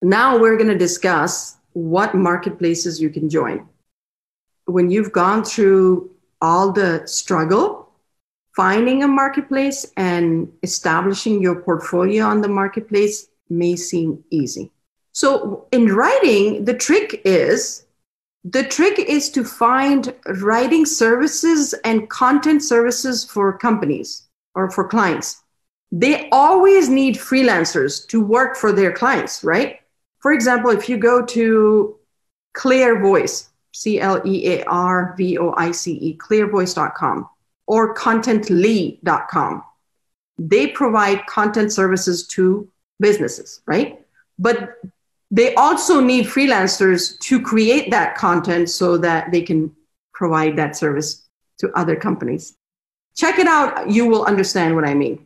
Now 0.00 0.38
we're 0.38 0.56
going 0.56 0.70
to 0.70 0.78
discuss 0.78 1.56
what 1.72 2.14
marketplaces 2.14 3.00
you 3.00 3.10
can 3.10 3.28
join. 3.28 3.68
When 4.68 4.90
you've 4.90 5.12
gone 5.12 5.44
through 5.44 6.10
all 6.40 6.72
the 6.72 7.02
struggle 7.06 7.88
finding 8.54 9.04
a 9.04 9.08
marketplace 9.08 9.86
and 9.96 10.52
establishing 10.64 11.40
your 11.40 11.62
portfolio 11.62 12.24
on 12.24 12.40
the 12.40 12.48
marketplace, 12.48 13.28
may 13.48 13.76
seem 13.76 14.24
easy. 14.30 14.72
So 15.12 15.66
in 15.70 15.86
writing, 15.86 16.64
the 16.64 16.74
trick 16.74 17.22
is 17.24 17.86
the 18.44 18.64
trick 18.64 18.98
is 18.98 19.30
to 19.30 19.44
find 19.44 20.14
writing 20.42 20.84
services 20.86 21.72
and 21.84 22.10
content 22.10 22.62
services 22.62 23.24
for 23.24 23.56
companies 23.56 24.28
or 24.54 24.70
for 24.70 24.88
clients. 24.88 25.42
They 25.92 26.28
always 26.30 26.88
need 26.88 27.14
freelancers 27.16 28.06
to 28.08 28.24
work 28.24 28.56
for 28.56 28.72
their 28.72 28.92
clients, 28.92 29.44
right? 29.44 29.80
For 30.18 30.32
example, 30.32 30.70
if 30.70 30.88
you 30.88 30.96
go 30.96 31.24
to 31.26 31.96
Clear 32.54 33.00
Voice, 33.00 33.50
C 33.78 34.00
L 34.00 34.20
E 34.26 34.48
A 34.54 34.64
R 34.64 35.14
V 35.16 35.38
O 35.38 35.54
I 35.56 35.70
C 35.70 35.92
E, 35.92 36.18
clearvoice.com, 36.18 37.28
or 37.68 37.94
contently.com, 37.94 39.62
they 40.36 40.66
provide 40.66 41.26
content 41.26 41.72
services 41.72 42.26
to 42.26 42.68
businesses, 42.98 43.60
right? 43.66 44.04
But 44.36 44.80
they 45.30 45.54
also 45.54 46.00
need 46.00 46.26
freelancers 46.26 47.16
to 47.20 47.40
create 47.40 47.92
that 47.92 48.16
content 48.16 48.68
so 48.68 48.98
that 48.98 49.30
they 49.30 49.42
can 49.42 49.72
provide 50.12 50.56
that 50.56 50.76
service 50.76 51.28
to 51.58 51.70
other 51.76 51.94
companies. 51.94 52.56
Check 53.14 53.38
it 53.38 53.46
out. 53.46 53.88
You 53.88 54.06
will 54.06 54.24
understand 54.24 54.74
what 54.74 54.84
I 54.84 54.94
mean. 54.94 55.24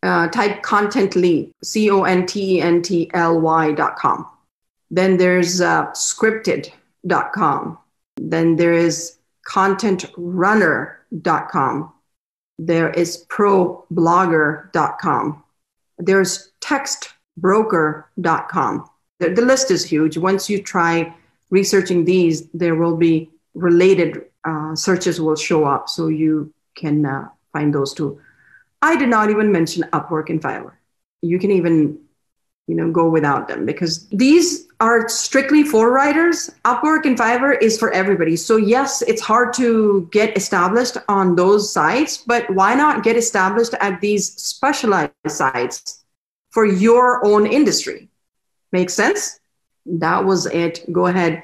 Uh, 0.00 0.28
type 0.28 0.62
contently, 0.62 1.50
C 1.64 1.90
O 1.90 2.04
N 2.04 2.24
T 2.24 2.58
E 2.58 2.60
N 2.60 2.82
T 2.82 3.10
L 3.14 3.40
Y 3.40 3.72
dot 3.72 3.96
com. 3.96 4.28
Then 4.92 5.16
there's 5.16 5.60
uh, 5.60 5.92
scripted.com. 7.04 7.78
Then 8.16 8.56
there 8.56 8.72
is 8.72 9.18
contentrunner.com. 9.48 11.92
There 12.58 12.90
is 12.90 13.24
problogger.com. 13.28 15.44
There's 15.98 16.50
textbroker.com. 16.60 18.90
The, 19.20 19.30
the 19.30 19.42
list 19.42 19.70
is 19.70 19.84
huge. 19.84 20.18
Once 20.18 20.50
you 20.50 20.60
try 20.62 21.14
researching 21.50 22.04
these, 22.04 22.48
there 22.50 22.74
will 22.74 22.96
be 22.96 23.30
related 23.54 24.24
uh, 24.44 24.74
searches 24.74 25.20
will 25.20 25.36
show 25.36 25.64
up 25.64 25.88
so 25.88 26.08
you 26.08 26.52
can 26.76 27.06
uh, 27.06 27.28
find 27.52 27.72
those 27.74 27.94
too. 27.94 28.20
I 28.82 28.96
did 28.96 29.08
not 29.08 29.30
even 29.30 29.52
mention 29.52 29.84
Upwork 29.92 30.28
and 30.28 30.42
Fiverr. 30.42 30.72
You 31.22 31.38
can 31.38 31.50
even 31.50 31.98
you 32.66 32.74
know 32.74 32.90
go 32.90 33.08
without 33.08 33.48
them 33.48 33.64
because 33.64 34.06
these 34.08 34.63
are 34.80 35.08
strictly 35.08 35.62
for 35.62 35.90
writers 35.92 36.50
upwork 36.64 37.06
and 37.06 37.16
fiverr 37.16 37.60
is 37.62 37.78
for 37.78 37.92
everybody 37.92 38.36
so 38.36 38.56
yes 38.56 39.02
it's 39.02 39.20
hard 39.20 39.52
to 39.52 40.08
get 40.10 40.36
established 40.36 40.96
on 41.08 41.36
those 41.36 41.72
sites 41.72 42.18
but 42.18 42.48
why 42.50 42.74
not 42.74 43.04
get 43.04 43.16
established 43.16 43.74
at 43.80 44.00
these 44.00 44.32
specialized 44.34 45.12
sites 45.28 46.04
for 46.54 46.64
your 46.64 47.26
own 47.26 47.48
industry. 47.48 48.08
Make 48.70 48.88
sense? 48.88 49.40
That 49.86 50.24
was 50.24 50.46
it. 50.46 50.84
Go 50.92 51.06
ahead. 51.06 51.42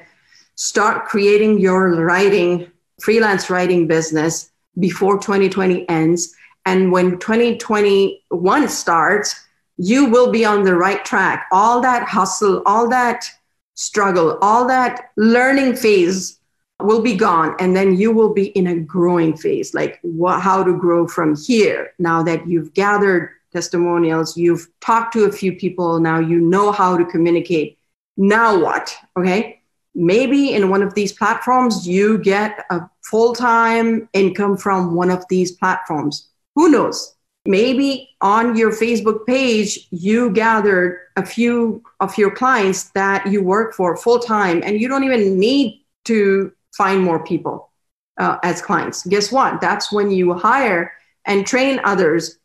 Start 0.55 1.05
creating 1.05 1.59
your 1.59 2.05
writing, 2.05 2.71
freelance 3.01 3.49
writing 3.49 3.87
business 3.87 4.49
before 4.79 5.19
2020 5.19 5.87
ends. 5.89 6.33
And 6.65 6.93
when 6.93 7.19
2021 7.19 8.69
starts, 8.69 9.35
you 9.81 10.05
will 10.05 10.31
be 10.31 10.45
on 10.45 10.63
the 10.63 10.75
right 10.75 11.03
track. 11.03 11.47
All 11.51 11.81
that 11.81 12.07
hustle, 12.07 12.61
all 12.67 12.87
that 12.89 13.25
struggle, 13.73 14.37
all 14.39 14.67
that 14.67 15.09
learning 15.17 15.75
phase 15.75 16.39
will 16.79 17.01
be 17.01 17.15
gone. 17.15 17.55
And 17.59 17.75
then 17.75 17.97
you 17.97 18.11
will 18.11 18.31
be 18.31 18.49
in 18.49 18.67
a 18.67 18.79
growing 18.79 19.35
phase, 19.35 19.73
like 19.73 19.97
what, 20.03 20.39
how 20.39 20.63
to 20.63 20.77
grow 20.77 21.07
from 21.07 21.35
here 21.35 21.93
now 21.97 22.21
that 22.21 22.47
you've 22.47 22.75
gathered 22.75 23.31
testimonials, 23.51 24.37
you've 24.37 24.67
talked 24.81 25.13
to 25.13 25.25
a 25.25 25.31
few 25.31 25.53
people, 25.53 25.99
now 25.99 26.19
you 26.19 26.39
know 26.39 26.71
how 26.71 26.95
to 26.95 27.03
communicate. 27.03 27.79
Now 28.17 28.59
what? 28.59 28.95
Okay. 29.17 29.61
Maybe 29.95 30.53
in 30.53 30.69
one 30.69 30.83
of 30.83 30.93
these 30.93 31.11
platforms, 31.11 31.87
you 31.87 32.19
get 32.19 32.65
a 32.69 32.81
full 33.03 33.33
time 33.33 34.07
income 34.13 34.57
from 34.57 34.93
one 34.93 35.09
of 35.09 35.25
these 35.27 35.51
platforms. 35.53 36.29
Who 36.55 36.69
knows? 36.69 37.15
Maybe 37.45 38.09
on 38.21 38.55
your 38.55 38.71
Facebook 38.71 39.25
page, 39.25 39.87
you 39.89 40.29
gathered 40.29 40.99
a 41.15 41.25
few 41.25 41.83
of 41.99 42.15
your 42.17 42.29
clients 42.29 42.91
that 42.91 43.25
you 43.25 43.43
work 43.43 43.73
for 43.73 43.97
full 43.97 44.19
time, 44.19 44.61
and 44.63 44.79
you 44.79 44.87
don't 44.87 45.03
even 45.03 45.39
need 45.39 45.83
to 46.05 46.51
find 46.77 47.01
more 47.01 47.23
people 47.23 47.71
uh, 48.19 48.37
as 48.43 48.61
clients. 48.61 49.05
Guess 49.07 49.31
what? 49.31 49.59
That's 49.59 49.91
when 49.91 50.11
you 50.11 50.33
hire 50.33 50.93
and 51.25 51.45
train 51.45 51.79
others 51.83 52.37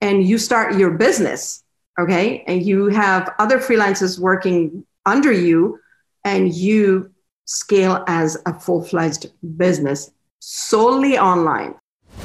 and 0.00 0.26
you 0.26 0.36
start 0.36 0.76
your 0.76 0.90
business, 0.90 1.64
okay, 1.98 2.44
and 2.46 2.62
you 2.62 2.88
have 2.88 3.32
other 3.38 3.58
freelancers 3.58 4.18
working 4.18 4.84
under 5.06 5.32
you, 5.32 5.78
and 6.24 6.54
you 6.54 7.10
scale 7.46 8.04
as 8.06 8.36
a 8.46 8.52
full 8.52 8.84
fledged 8.84 9.30
business 9.56 10.10
solely 10.40 11.18
online. 11.18 11.74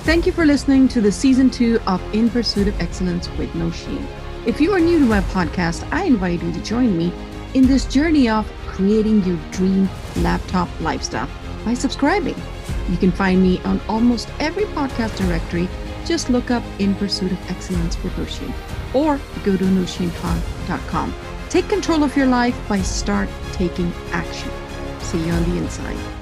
Thank 0.08 0.26
you 0.26 0.32
for 0.32 0.46
listening 0.46 0.88
to 0.88 1.02
the 1.02 1.12
season 1.12 1.50
two 1.50 1.82
of 1.86 2.02
In 2.16 2.30
Pursuit 2.30 2.70
of 2.70 2.80
Excellence 2.80 3.28
with 3.32 3.52
Nosheen. 3.52 4.08
If 4.46 4.62
you 4.62 4.72
are 4.72 4.80
new 4.80 5.00
to 5.00 5.06
my 5.06 5.20
podcast, 5.20 5.86
I 5.92 6.06
invite 6.06 6.42
you 6.42 6.54
to 6.54 6.64
join 6.64 6.98
me 6.98 7.12
in 7.56 7.68
this 7.68 7.84
journey 7.84 8.30
of 8.30 8.50
creating 8.68 9.26
your 9.26 9.36
dream 9.52 9.90
laptop 10.20 10.70
lifestyle 10.80 11.28
by 11.66 11.74
subscribing. 11.74 12.42
You 12.88 12.96
can 12.96 13.12
find 13.12 13.44
me 13.44 13.60
on 13.66 13.82
almost 13.90 14.30
every 14.40 14.64
podcast 14.80 15.18
directory 15.18 15.68
just 16.06 16.30
look 16.30 16.52
up 16.52 16.64
In 16.80 16.96
Pursuit 16.96 17.34
of 17.34 17.52
Excellence 17.52 18.02
with 18.02 18.14
Nosheen 18.14 18.54
or 18.96 19.20
go 19.44 19.58
to 19.58 19.66
nosheenkhan.com. 19.66 21.14
Take 21.50 21.68
control 21.68 22.06
of 22.06 22.16
your 22.16 22.28
life 22.28 22.58
by 22.70 22.82
start 22.82 23.28
taking 23.52 23.92
action. 24.14 24.52
See 25.02 25.26
you 25.26 25.34
on 25.34 25.44
the 25.50 25.58
inside. 25.58 26.17